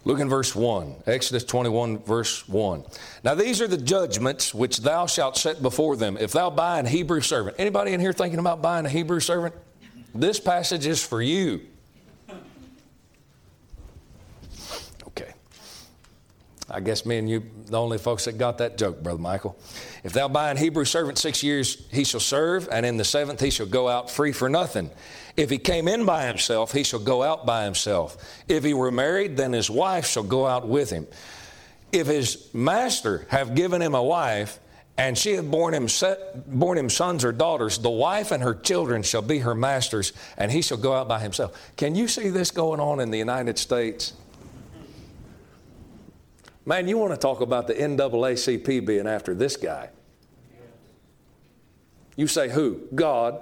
[0.06, 2.86] Look in verse 1, Exodus 21, verse 1.
[3.26, 6.86] Now these are the judgments which thou shalt set before them if thou buy an
[6.86, 7.58] Hebrew servant.
[7.60, 9.56] Anybody in here thinking about buying a Hebrew servant?
[10.14, 11.68] This passage is for you.
[16.76, 19.57] I guess me and you, the only folks that got that joke, Brother Michael.
[20.03, 23.39] If thou buy an Hebrew servant six years, he shall serve, and in the seventh
[23.39, 24.91] he shall go out free for nothing.
[25.38, 28.17] If he came in by himself, he shall go out by himself.
[28.49, 31.07] If he were married, then his wife shall go out with him.
[31.93, 34.59] If his master have given him a wife,
[34.97, 38.53] and she have borne him, set, borne him sons or daughters, the wife and her
[38.53, 41.57] children shall be her masters, and he shall go out by himself.
[41.78, 44.11] Can you see this going on in the United States?
[46.66, 49.89] Man, you want to talk about the NAACP being after this guy.
[52.16, 52.82] You say who?
[52.95, 53.41] God.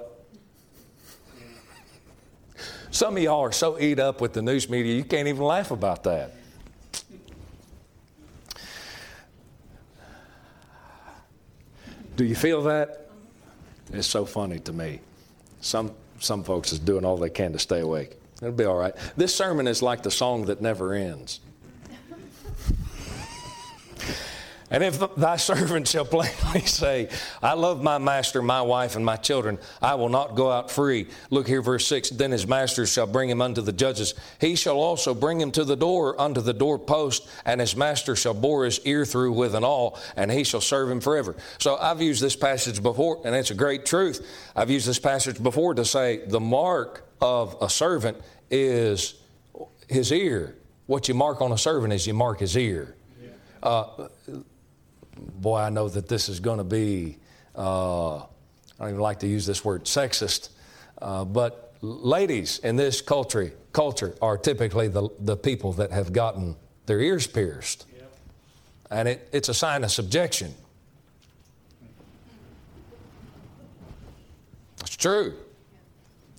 [2.91, 5.71] Some of y'all are so eat up with the news media, you can't even laugh
[5.71, 6.34] about that.
[12.15, 13.09] Do you feel that?
[13.91, 14.99] It's so funny to me.
[15.61, 18.17] Some, some folks is doing all they can to stay awake.
[18.41, 18.93] It'll be all right.
[19.17, 21.39] This sermon is like the song that never ends.
[24.70, 27.09] And if thy servant shall plainly say,
[27.41, 31.07] I love my master, my wife, and my children, I will not go out free.
[31.30, 34.14] Look here, verse 6 Then his master shall bring him unto the judges.
[34.39, 38.34] He shall also bring him to the door, unto the doorpost, and his master shall
[38.34, 41.36] bore his ear through with an awl, and he shall serve him forever.
[41.59, 44.26] So I've used this passage before, and it's a great truth.
[44.55, 48.18] I've used this passage before to say the mark of a servant
[48.49, 49.16] is
[49.88, 50.55] his ear.
[50.88, 52.95] What you mark on a servant is you mark his ear.
[53.61, 54.09] Uh,
[55.18, 57.18] boy, I know that this is going to be,
[57.55, 58.26] uh, I
[58.80, 60.49] don't even like to use this word, sexist,
[61.01, 66.55] uh, but ladies in this culture, culture are typically the, the people that have gotten
[66.86, 67.86] their ears pierced.
[67.95, 68.18] Yep.
[68.91, 70.53] And it, it's a sign of subjection.
[74.82, 75.34] It's true.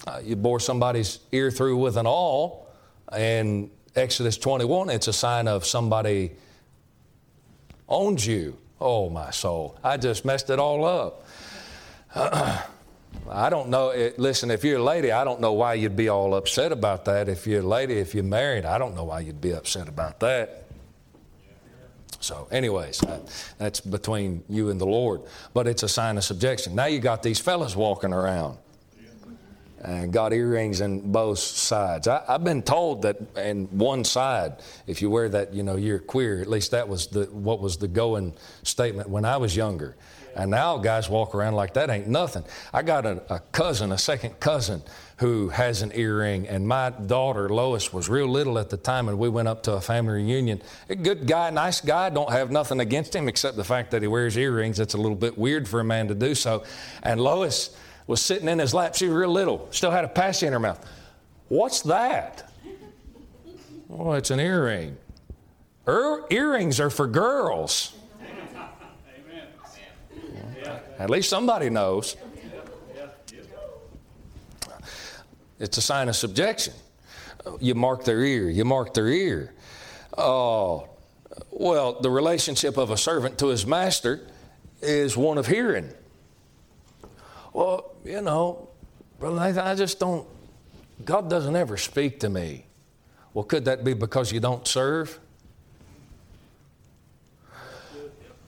[0.07, 2.69] Uh, you bore somebody's ear through with an awl,
[3.11, 6.33] and Exodus 21, it's a sign of somebody
[7.89, 8.59] owns you.
[8.85, 9.79] Oh, my soul.
[9.83, 11.27] I just messed it all up.
[13.31, 13.89] I don't know.
[13.89, 17.07] It, listen, if you're a lady, I don't know why you'd be all upset about
[17.07, 17.31] that.
[17.31, 20.21] If you're a lady, if you're married, I don't know why you'd be upset about
[20.21, 20.65] that.
[22.21, 23.23] So, anyways, that,
[23.57, 25.23] that's between you and the Lord.
[25.55, 26.75] But it's a sign of subjection.
[26.75, 28.59] Now you got these fellas walking around
[29.85, 32.09] and got earrings in both sides.
[32.09, 34.55] I, have been told that in one side,
[34.87, 36.41] if you wear that, you know, you're queer.
[36.41, 39.95] At least that was the what was the going statement when I was younger.
[40.37, 42.45] And now guys walk around like that ain't nothing.
[42.73, 44.83] I got a, a cousin, a second cousin,
[45.19, 49.17] who has an earring, and my daughter Lois was real little at the time, and
[49.17, 50.61] we went up to a family reunion.
[50.89, 52.11] A good guy, nice guy.
[52.11, 54.81] Don't have nothing against him except the fact that he wears earrings.
[54.81, 56.65] It's a little bit weird for a man to do so.
[57.05, 57.71] And Lois
[58.07, 58.95] was sitting in his lap.
[58.95, 60.85] She was real little, still had a passy in her mouth.
[61.49, 62.51] What's that?
[63.91, 64.97] Oh, it's an earring.
[65.87, 67.95] Earrings are for girls.
[70.99, 72.17] At least somebody knows.
[75.59, 76.75] It's a sign of subjection.
[77.61, 78.49] You mark their ear.
[78.49, 79.53] You mark their ear.
[80.17, 80.89] Oh,
[81.51, 84.27] well, the relationship of a servant to his master
[84.81, 85.91] is one of hearing.
[87.55, 88.69] Well, you know,
[89.19, 90.27] Brother Nathan, I just don't,
[91.05, 92.67] God doesn't ever speak to me.
[93.33, 95.19] Well, could that be because you don't serve?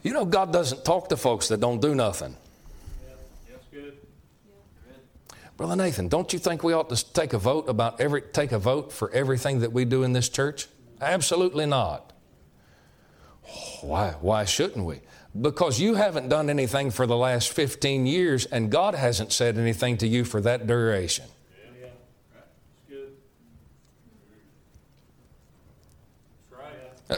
[0.03, 2.37] You know, God doesn't talk to folks that don't do nothing.
[5.57, 8.59] Brother Nathan, don't you think we ought to take a vote about every take a
[8.59, 10.67] vote for everything that we do in this church?
[11.01, 12.13] Absolutely not.
[13.81, 15.01] Why why shouldn't we?
[15.41, 19.97] Because you haven't done anything for the last 15 years and God hasn't said anything
[19.99, 21.25] to you for that duration.
[27.11, 27.17] Uh,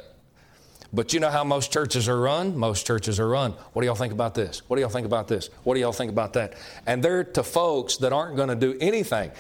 [0.93, 2.57] but you know how most churches are run?
[2.57, 3.53] Most churches are run.
[3.73, 4.63] What do y'all think about this?
[4.69, 5.51] What do y'all think about this?
[5.65, 6.55] What do y'all think about that?
[6.87, 9.31] And they're to folks that aren't going to do anything.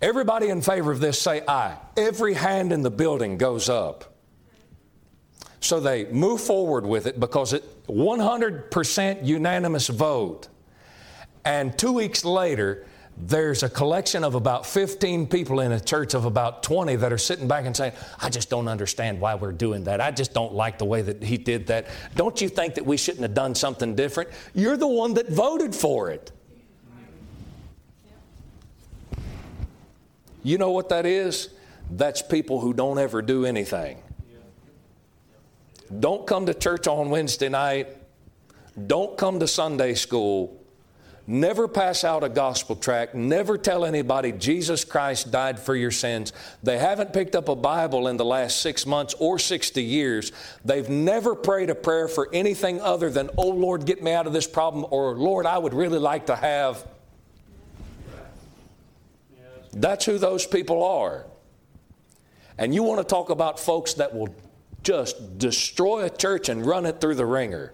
[0.00, 1.76] Everybody in favor of this say aye.
[1.96, 4.17] Every hand in the building goes up.
[5.60, 10.48] So they move forward with it because it 100% unanimous vote.
[11.44, 12.86] And two weeks later,
[13.20, 17.18] there's a collection of about 15 people in a church of about 20 that are
[17.18, 20.00] sitting back and saying, I just don't understand why we're doing that.
[20.00, 21.88] I just don't like the way that he did that.
[22.14, 24.30] Don't you think that we shouldn't have done something different?
[24.54, 26.30] You're the one that voted for it.
[30.44, 31.48] You know what that is?
[31.90, 34.00] That's people who don't ever do anything.
[35.96, 37.96] Don't come to church on Wednesday night.
[38.86, 40.58] Don't come to Sunday school
[41.28, 46.32] never pass out a gospel tract, never tell anybody Jesus Christ died for your sins.
[46.62, 50.32] They haven't picked up a Bible in the last six months or 60 years.
[50.64, 54.32] They've never prayed a prayer for anything other than, oh Lord, get me out of
[54.32, 56.84] this problem, or Lord, I would really like to have.
[59.74, 61.26] That's who those people are.
[62.56, 64.34] And you want to talk about folks that will
[64.82, 67.72] just destroy a church and run it through the wringer.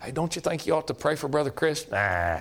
[0.00, 1.90] Hey, don't you think you ought to pray for Brother Chris?
[1.90, 2.40] Nah.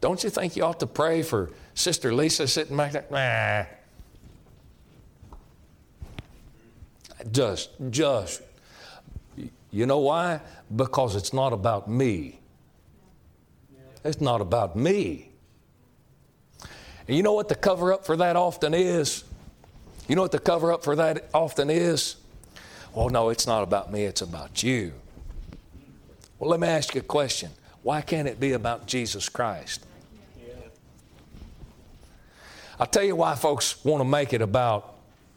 [0.00, 3.04] Don't you think you ought to pray for Sister Lisa sitting back there?
[3.10, 3.76] Nah.
[7.30, 8.42] Just, just.
[9.70, 10.40] You know why?
[10.74, 12.38] Because it's not about me.
[14.04, 15.30] It's not about me.
[17.08, 19.24] And you know what the cover up for that often is?
[20.08, 22.16] You know what the cover up for that often is?
[22.94, 24.92] Well, no, it's not about me, it's about you.
[26.38, 27.50] Well, let me ask you a question.
[27.82, 29.84] Why can't it be about Jesus Christ?
[32.78, 34.94] I'll tell you why folks want to make it about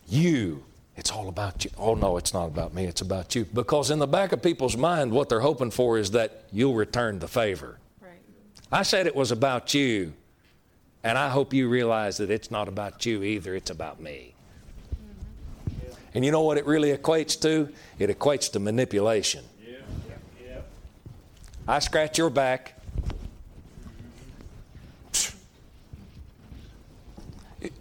[0.08, 0.64] you.
[0.98, 1.72] It's all about you.
[1.78, 3.46] Oh, no, it's not about me, it's about you.
[3.46, 7.20] Because in the back of people's mind, what they're hoping for is that you'll return
[7.20, 7.78] the favor.
[8.02, 8.12] Right.
[8.72, 10.12] I said it was about you,
[11.02, 14.34] and I hope you realize that it's not about you either, it's about me.
[16.14, 17.70] And you know what it really equates to?
[17.99, 19.43] It equates to manipulation.
[19.66, 20.62] yeah.
[21.68, 22.76] I scratch your back.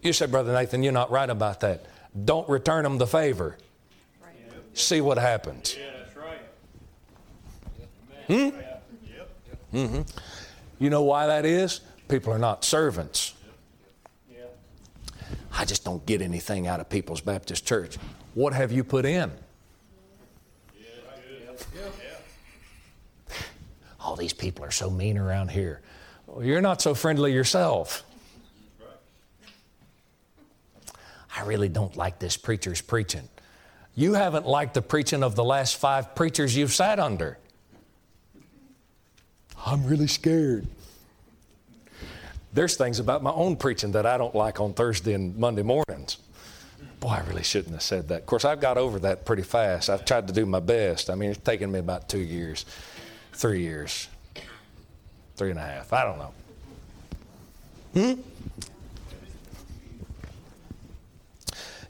[0.03, 1.87] You said, Brother Nathan, you're not right about that.
[2.25, 3.57] Don't return them the favor.
[4.23, 4.35] Right.
[4.75, 5.77] See what happens.
[5.79, 6.41] Yeah, that's right.
[8.27, 9.77] Hmm?
[9.77, 10.03] Mm-hmm.
[10.79, 11.81] You know why that is?
[12.09, 13.35] People are not servants.
[15.53, 17.99] I just don't get anything out of People's Baptist Church.
[18.35, 19.31] What have you put in?
[24.01, 25.81] All these people are so mean around here.
[26.27, 28.05] Well, you're not so friendly yourself.
[31.37, 33.29] I really don't like this preacher's preaching.
[33.95, 37.39] You haven't liked the preaching of the last five preachers you've sat under.
[39.67, 40.67] I'm really scared.
[42.53, 46.19] There's things about my own preaching that I don't like on Thursday and Monday mornings.
[47.01, 48.21] Boy, I really shouldn't have said that.
[48.21, 49.89] Of course, I've got over that pretty fast.
[49.89, 51.11] I've tried to do my best.
[51.11, 52.65] I mean, it's taken me about two years
[53.39, 54.09] three years,
[55.37, 55.93] three and a half.
[55.93, 56.33] I don't know.
[57.95, 58.21] Hmm?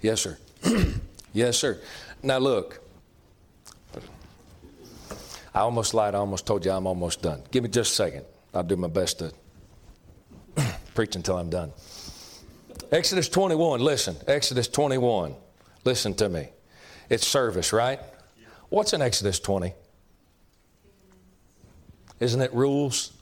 [0.02, 0.38] Yes, sir.
[1.32, 1.80] yes, sir.
[2.22, 2.80] Now, look.
[5.54, 6.14] I almost lied.
[6.14, 7.42] I almost told you I'm almost done.
[7.50, 8.24] Give me just a second.
[8.52, 9.32] I'll do my best to
[10.94, 11.72] preach until I'm done.
[12.90, 14.16] Exodus 21, listen.
[14.26, 15.34] Exodus 21.
[15.84, 16.48] Listen to me.
[17.10, 18.00] It's service, right?
[18.70, 19.74] What's in Exodus 20?
[22.20, 23.12] Isn't it rules?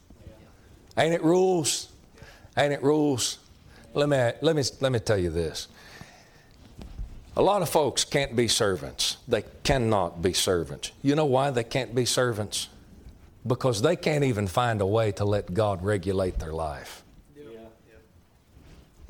[0.97, 1.89] Ain't it rules?
[2.57, 3.39] Ain't it rules?
[3.93, 5.69] Let me, let, me, let me tell you this.
[7.37, 9.19] A lot of folks can't be servants.
[9.29, 10.93] They cannot be servants.
[11.03, 12.69] You know why they can't be servants?
[13.47, 17.03] Because they can't even find a way to let God regulate their life.
[17.37, 17.45] Yeah.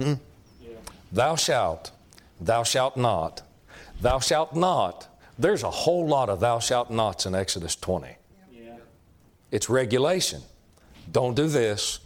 [0.04, 0.14] Hmm?
[1.16, 1.92] Thou shalt,
[2.38, 3.40] thou shalt not,
[4.02, 5.08] thou shalt not.
[5.38, 8.18] There's a whole lot of thou shalt nots in Exodus 20.
[8.52, 8.74] Yeah.
[9.50, 10.42] It's regulation.
[11.10, 12.00] Don't do this,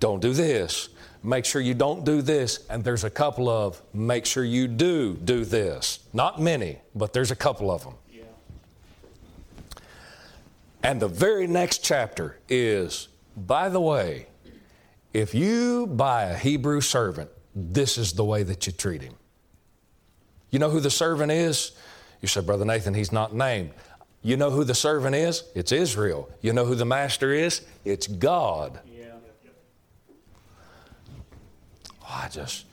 [0.00, 0.88] don't do this,
[1.22, 5.14] make sure you don't do this, and there's a couple of make sure you do
[5.14, 6.00] do this.
[6.12, 7.94] Not many, but there's a couple of them.
[8.12, 8.22] Yeah.
[10.82, 13.06] And the very next chapter is,
[13.36, 14.26] by the way,
[15.14, 19.14] if you buy a Hebrew servant, this is the way that you treat him.
[20.50, 21.72] You know who the servant is?
[22.20, 23.70] You said, Brother Nathan, he's not named.
[24.22, 25.44] You know who the servant is?
[25.54, 26.28] It's Israel.
[26.40, 27.62] You know who the master is?
[27.84, 28.80] It's God.
[28.86, 29.14] Yeah.
[32.08, 32.66] I just,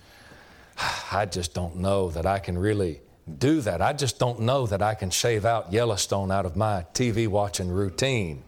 [1.12, 3.02] I just don't know that I can really
[3.40, 3.82] do that.
[3.82, 7.70] I just don't know that I can shave out Yellowstone out of my TV watching
[7.70, 8.44] routine.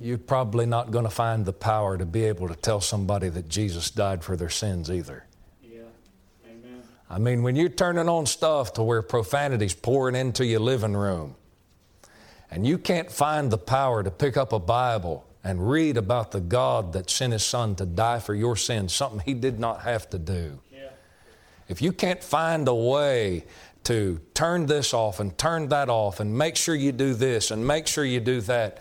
[0.00, 3.48] You're probably not going to find the power to be able to tell somebody that
[3.48, 5.24] Jesus died for their sins either.
[5.62, 5.80] Yeah.
[6.46, 6.82] Amen.
[7.10, 11.36] I mean, when you're turning on stuff to where profanity's pouring into your living room,
[12.50, 16.40] and you can't find the power to pick up a Bible and read about the
[16.40, 20.08] God that sent His Son to die for your sins, something He did not have
[20.10, 20.60] to do.
[20.72, 20.88] Yeah.
[21.68, 23.44] If you can't find a way
[23.84, 27.66] to turn this off and turn that off and make sure you do this and
[27.66, 28.78] make sure you do that,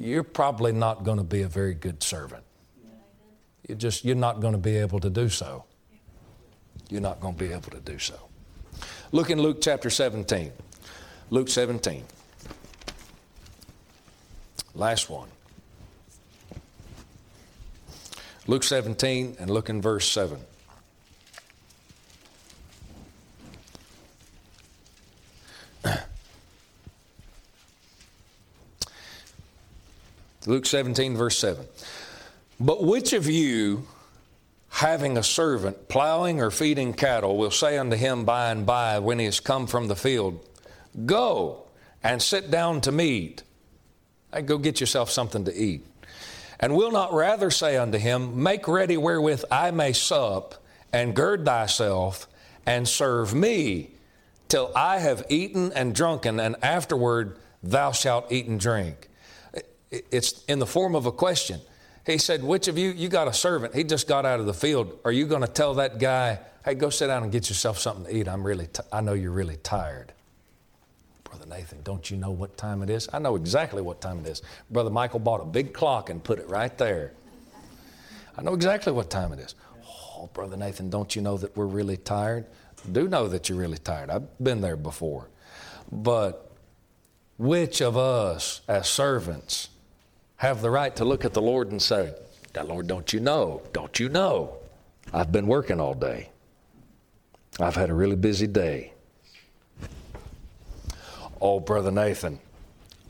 [0.00, 2.42] you're probably not going to be a very good servant.
[3.68, 5.64] You just you're not going to be able to do so.
[6.88, 8.18] You're not going to be able to do so.
[9.12, 10.52] Look in Luke chapter 17.
[11.28, 12.02] Luke 17.
[14.74, 15.28] Last one.
[18.46, 20.38] Luke 17 and look in verse 7.
[30.46, 31.66] Luke 17, verse 7.
[32.58, 33.86] But which of you,
[34.68, 39.18] having a servant plowing or feeding cattle, will say unto him by and by, when
[39.18, 40.46] he is come from the field,
[41.06, 41.64] Go
[42.02, 43.42] and sit down to meat?
[44.32, 45.84] Hey, go get yourself something to eat
[46.60, 50.62] and will not rather say unto him, Make ready wherewith I may sup,
[50.92, 52.28] and gird thyself,
[52.66, 53.92] and serve me,
[54.48, 59.08] till I have eaten and drunken, and afterward thou shalt eat and drink?
[59.90, 61.60] It's in the form of a question.
[62.06, 64.54] He said, Which of you, you got a servant, he just got out of the
[64.54, 64.98] field.
[65.04, 68.04] Are you going to tell that guy, Hey, go sit down and get yourself something
[68.04, 68.28] to eat?
[68.28, 70.12] I'm really, t- I know you're really tired.
[71.24, 73.08] Brother Nathan, don't you know what time it is?
[73.12, 74.42] I know exactly what time it is.
[74.70, 77.12] Brother Michael bought a big clock and put it right there.
[78.36, 79.54] I know exactly what time it is.
[79.86, 82.46] Oh, Brother Nathan, don't you know that we're really tired?
[82.84, 84.10] I do know that you're really tired.
[84.10, 85.28] I've been there before.
[85.90, 86.50] But
[87.38, 89.68] which of us as servants
[90.40, 92.14] have the right to look at the Lord and say,
[92.54, 93.60] Now, Lord, don't you know?
[93.74, 94.56] Don't you know?
[95.12, 96.30] I've been working all day.
[97.60, 98.94] I've had a really busy day.
[101.42, 102.40] Oh, Brother Nathan,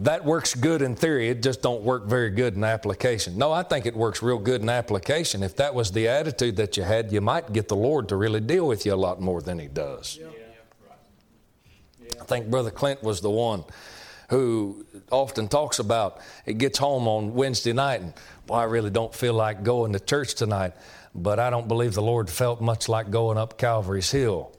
[0.01, 1.29] that works good in theory.
[1.29, 3.39] It just don't work very good in application.
[3.39, 5.45] No, I think it works real good in application.
[5.45, 8.41] If that was the attitude that you had, you might get the Lord to really
[8.41, 10.19] deal with you a lot more than He does.
[10.21, 10.27] Yeah.
[12.21, 13.63] I think Brother Clint was the one
[14.31, 18.15] who often talks about it gets home on Wednesday night and
[18.47, 20.73] boy, I really don't feel like going to church tonight,
[21.15, 24.53] but I don't believe the Lord felt much like going up Calvary's Hill.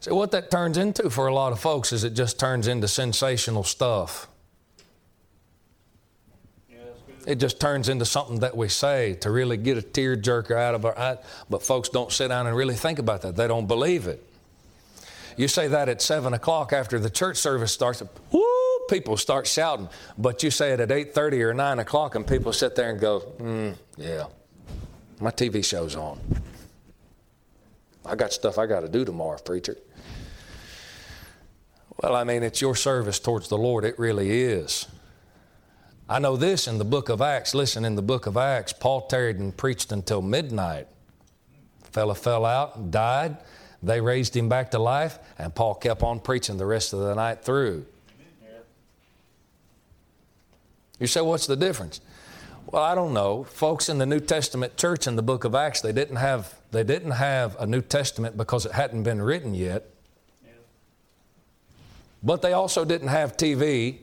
[0.00, 2.88] So, what that turns into for a lot of folks is it just turns into
[2.88, 4.28] sensational stuff.
[7.26, 10.74] it just turns into something that we say to really get a tear jerker out
[10.74, 11.18] of our eye.
[11.50, 13.36] But folks don't sit down and really think about that.
[13.36, 14.26] They don't believe it.
[15.36, 18.02] You say that at seven o'clock after the church service starts.
[18.32, 18.44] Woo!
[18.88, 19.88] People start shouting.
[20.18, 23.00] But you say it at eight thirty or nine o'clock, and people sit there and
[23.00, 24.26] go, mm, "Yeah,
[25.20, 26.20] my TV show's on.
[28.04, 29.76] I got stuff I got to do tomorrow, preacher."
[32.02, 33.84] Well, I mean, it's your service towards the Lord.
[33.84, 34.86] It really is.
[36.08, 37.54] I know this in the book of Acts.
[37.54, 40.88] Listen, in the book of Acts, Paul tarried and preached until midnight.
[41.92, 43.36] Fella fell out and died.
[43.82, 47.14] They raised him back to life, and Paul kept on preaching the rest of the
[47.14, 47.86] night through.
[50.98, 52.02] You say, what's the difference?
[52.66, 53.44] Well, I don't know.
[53.44, 56.84] Folks in the New Testament church in the book of Acts, they didn't have, they
[56.84, 59.86] didn't have a New Testament because it hadn't been written yet.
[62.22, 63.96] But they also didn't have TV,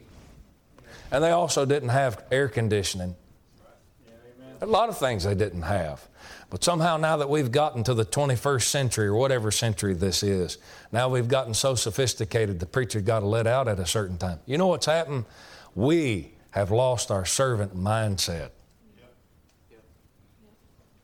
[1.12, 3.16] and they also didn't have air conditioning.
[4.60, 6.08] A lot of things they didn't have.
[6.50, 10.58] But somehow, now that we've gotten to the 21st century or whatever century this is,
[10.92, 14.40] now we've gotten so sophisticated the preacher got to let out at a certain time.
[14.46, 15.26] You know what's happened?
[15.76, 18.50] We have lost our servant mindset.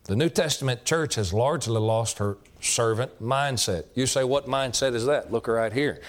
[0.05, 3.85] The New Testament church has largely lost her servant mindset.
[3.95, 5.31] You say, what mindset is that?
[5.31, 6.01] Look right here.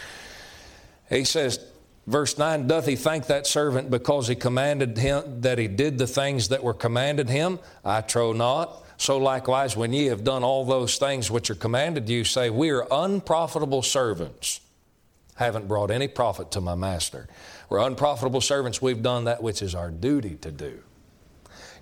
[1.08, 1.64] He says,
[2.06, 6.06] verse 9, doth he thank that servant because he commanded him that he did the
[6.06, 7.60] things that were commanded him?
[7.84, 8.83] I trow not.
[8.96, 12.70] So likewise, when ye have done all those things which are commanded you, say, We
[12.70, 14.60] are unprofitable servants,
[15.36, 17.28] haven't brought any profit to my master.
[17.68, 20.80] We're unprofitable servants, we've done that which is our duty to do.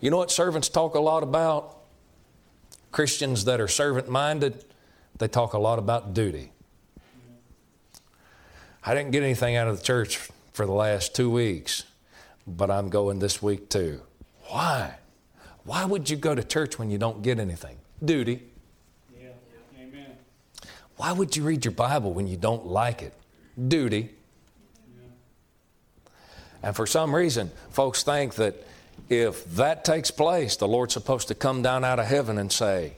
[0.00, 1.76] You know what servants talk a lot about?
[2.90, 4.64] Christians that are servant minded,
[5.18, 6.52] they talk a lot about duty.
[8.84, 10.16] I didn't get anything out of the church
[10.52, 11.84] for the last two weeks,
[12.46, 14.02] but I'm going this week too.
[14.48, 14.96] Why?
[15.64, 17.76] Why would you go to church when you don't get anything?
[18.04, 18.42] Duty.
[19.16, 19.28] Yeah.
[19.80, 20.16] Amen.
[20.96, 23.14] Why would you read your Bible when you don't like it?
[23.68, 24.10] Duty.
[24.96, 25.04] Yeah.
[26.62, 28.56] And for some reason, folks think that
[29.08, 32.94] if that takes place, the Lord's supposed to come down out of heaven and say,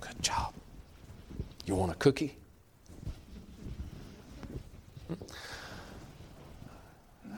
[0.00, 0.52] Good job.
[1.64, 2.36] You want a cookie?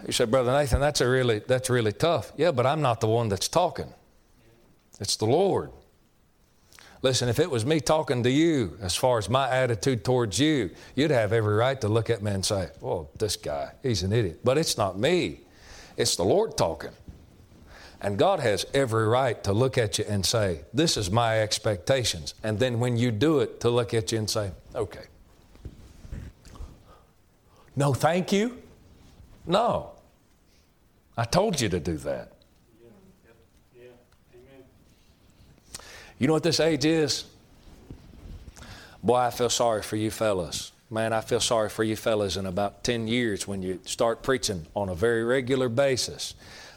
[0.05, 2.33] You said, Brother Nathan, that's, a really, that's really tough.
[2.37, 3.93] Yeah, but I'm not the one that's talking,
[5.01, 5.71] it's the Lord.
[7.03, 10.71] Listen, if it was me talking to you as far as my attitude towards you,
[10.95, 14.13] you'd have every right to look at me and say, Well, this guy, he's an
[14.13, 14.41] idiot.
[14.43, 15.41] But it's not me,
[15.97, 16.91] it's the Lord talking.
[18.01, 22.35] And God has every right to look at you and say, This is my expectations.
[22.43, 25.05] And then when you do it, to look at you and say, Okay.
[27.77, 28.63] No, thank you.
[29.47, 29.93] No.
[31.17, 32.33] I told you to do that.
[36.19, 37.25] You know what this age is?
[39.03, 40.73] Boy, I feel sorry for you fellas.
[40.89, 44.67] Man, I feel sorry for you fellas in about 10 years when you start preaching
[44.75, 46.35] on a very regular basis.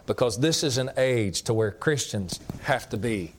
[0.08, 3.34] Because this is an age to where Christians have to be.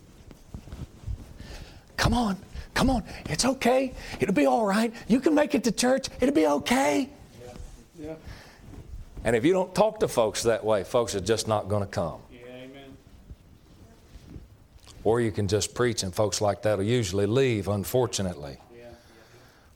[1.97, 2.39] Come on,
[2.73, 3.93] come on, it's okay.
[4.21, 4.95] It'll be all right.
[5.07, 6.09] You can make it to church.
[6.21, 7.11] It'll be okay.
[7.99, 8.07] Yeah.
[8.07, 8.15] Yeah.
[9.25, 11.89] And if you don't talk to folks that way, folks are just not going to
[11.89, 12.21] come.
[12.33, 12.97] Yeah, amen.
[15.05, 18.57] Or you can just preach, and folks like that will usually leave, unfortunately.
[18.75, 18.85] Yeah.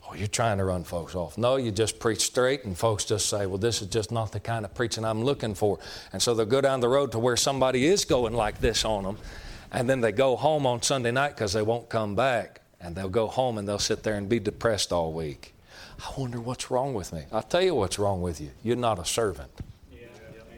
[0.08, 1.36] Oh, you're trying to run folks off.
[1.36, 4.40] No, you just preach straight, and folks just say, Well, this is just not the
[4.40, 5.78] kind of preaching I'm looking for.
[6.12, 9.04] And so they'll go down the road to where somebody is going like this on
[9.04, 9.18] them,
[9.70, 12.62] and then they go home on Sunday night because they won't come back.
[12.80, 15.53] And they'll go home and they'll sit there and be depressed all week.
[16.00, 17.24] I wonder what's wrong with me.
[17.32, 18.50] I'll tell you what's wrong with you.
[18.62, 19.50] You're not a servant.
[19.92, 20.06] Yeah.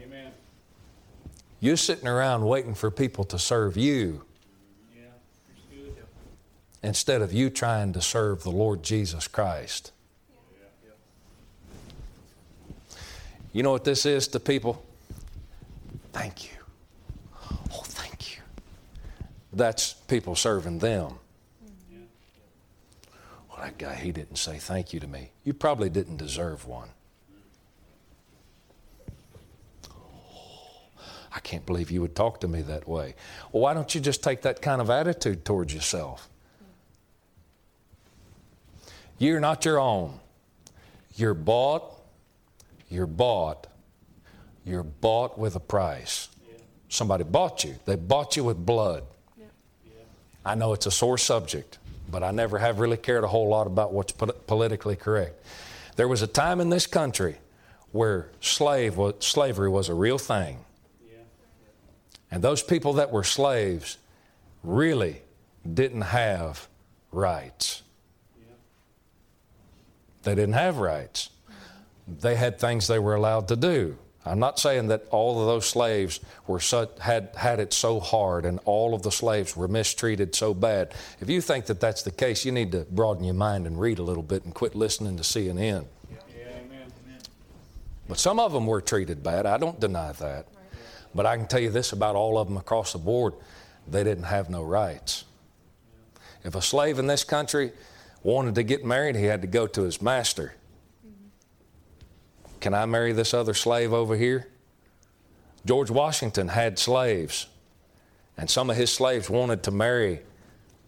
[0.03, 0.31] Amen.
[1.59, 4.23] You're sitting around waiting for people to serve you
[4.95, 5.03] yeah.
[6.83, 9.91] instead of you trying to serve the Lord Jesus Christ.
[13.53, 14.83] You know what this is to people?
[16.13, 16.57] Thank you.
[17.71, 18.41] Oh, thank you.
[19.53, 21.17] That's people serving them
[23.61, 25.31] that guy, he didn't say thank you to me.
[25.43, 26.89] You probably didn't deserve one.
[31.33, 33.15] I can't believe you would talk to me that way.
[33.51, 36.29] Well, why don't you just take that kind of attitude towards yourself?
[39.19, 40.19] You're not your own.
[41.15, 41.83] You're bought.
[42.89, 43.67] You're bought.
[44.65, 46.29] You're bought with a price.
[46.89, 47.75] Somebody bought you.
[47.85, 49.03] They bought you with blood.
[50.45, 51.76] I know it's a sore subject
[52.09, 55.43] but I never have really cared a whole lot about what's politically correct.
[55.95, 57.37] There was a time in this country
[57.91, 60.59] where slave was, slavery was a real thing.
[62.29, 63.97] And those people that were slaves
[64.63, 65.21] really
[65.73, 66.67] didn't have
[67.11, 67.83] rights.
[70.23, 71.29] They didn't have rights.
[72.07, 73.97] They had things they were allowed to do.
[74.27, 76.59] I'm not saying that all of those slaves were
[76.99, 80.93] had, had it so hard and all of the slaves were mistreated so bad.
[81.19, 83.99] If you think that that's the case, you need to broaden your mind and read
[83.99, 85.85] a little bit and quit listening to CNN.
[86.11, 86.17] Yeah.
[86.49, 86.91] amen.
[88.07, 89.45] But some of them were treated bad.
[89.45, 90.47] I don't deny that.
[91.15, 93.33] But I can tell you this about all of them across the board
[93.89, 95.23] they didn't have no rights.
[96.43, 97.71] If a slave in this country
[98.21, 100.53] wanted to get married, he had to go to his master
[102.59, 104.47] can I marry this other slave over here?
[105.65, 107.47] George Washington had slaves,
[108.37, 110.21] and some of his slaves wanted to marry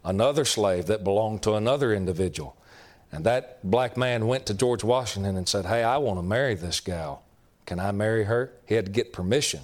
[0.04, 2.56] another slave that belonged to another individual.
[3.12, 6.56] And that black man went to George Washington and said, Hey, I want to marry
[6.56, 7.24] this gal.
[7.66, 8.52] Can I marry her?
[8.66, 9.62] He had to get permission.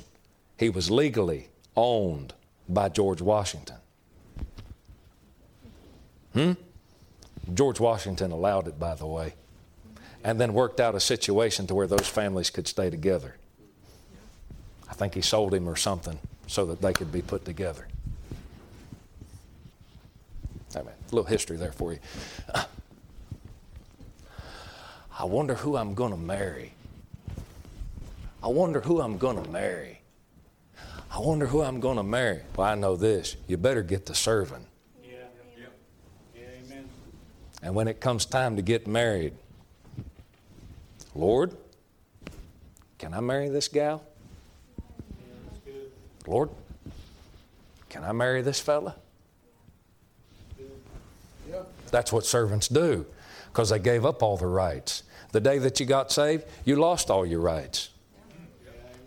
[0.58, 2.34] He was legally owned
[2.68, 3.78] by George Washington.
[6.34, 6.54] Hmm?
[7.54, 9.36] George Washington allowed it, by the way
[10.26, 13.36] and then worked out a situation to where those families could stay together.
[14.90, 17.88] I think he sold him or something so that they could be put together.
[20.76, 20.94] I Amen.
[21.12, 22.00] A little history there for you.
[25.20, 26.74] I wonder who I'm going to marry.
[28.42, 30.02] I wonder who I'm going to marry.
[31.12, 32.42] I wonder who I'm going to marry.
[32.58, 33.38] Well, I know this.
[33.48, 34.66] You better get to serving.
[35.04, 35.18] Yeah.
[35.56, 35.66] Yeah.
[36.36, 36.42] Yeah.
[36.66, 36.90] Amen.
[37.62, 39.34] And when it comes time to get married,
[41.16, 41.56] Lord,
[43.00, 44.04] can I marry this gal?
[45.66, 45.92] Good.
[46.28, 46.50] Lord,
[47.90, 48.96] can I marry this fella?
[51.92, 53.06] That's what servants do
[53.48, 55.04] because they gave up all their rights.
[55.32, 57.90] The day that you got saved, you lost all your rights.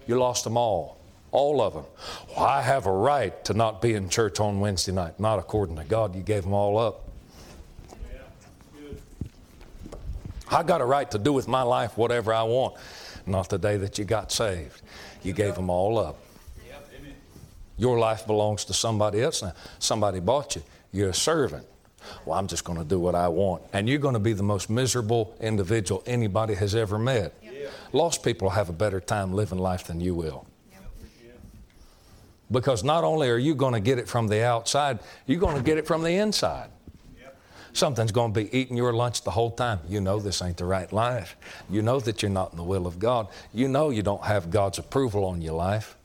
[0.07, 0.99] You lost them all,
[1.33, 1.85] all of them.
[2.31, 5.21] Well, I have a right to not be in church on Wednesday night.
[5.21, 7.09] Not according to God, you gave them all up.
[7.91, 8.21] Yeah.
[8.81, 9.03] Good.
[10.51, 12.77] I got a right to do with my life whatever I want.
[13.27, 14.83] Not the day that you got saved.
[15.23, 16.17] You gave them all up.
[17.77, 19.53] Your life belongs to somebody else now.
[19.79, 20.63] Somebody bought you.
[20.93, 21.65] You're a servant.
[22.25, 23.63] Well, I'm just going to do what I want.
[23.73, 27.35] And you're going to be the most miserable individual anybody has ever met.
[27.43, 27.69] Yeah.
[27.93, 30.47] Lost people have a better time living life than you will.
[30.71, 30.79] Yeah.
[32.51, 35.63] Because not only are you going to get it from the outside, you're going to
[35.63, 36.71] get it from the inside.
[37.79, 39.79] Something's going to be eating your lunch the whole time.
[39.89, 41.37] You know this ain't the right life.
[41.71, 43.29] You know that you're not in the will of God.
[43.55, 45.97] You know you don't have God's approval on your life.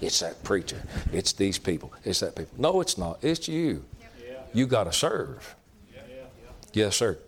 [0.00, 0.82] It's that preacher.
[1.12, 1.92] It's these people.
[2.04, 2.54] It's that people.
[2.56, 3.18] No, it's not.
[3.22, 3.84] It's you.
[4.00, 4.38] Yeah.
[4.54, 5.54] You got to serve.
[5.92, 6.00] Yeah.
[6.08, 6.50] Yeah.
[6.72, 7.18] Yes, sir.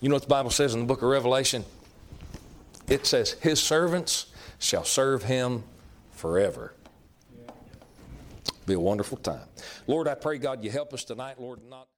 [0.00, 1.64] You know what the Bible says in the book of Revelation?
[2.88, 4.26] It says, His servants
[4.58, 5.62] shall serve Him
[6.10, 6.74] forever.
[8.66, 9.46] Be a wonderful time.
[9.86, 11.86] Lord, I pray, God, you help us tonight, Lord, not.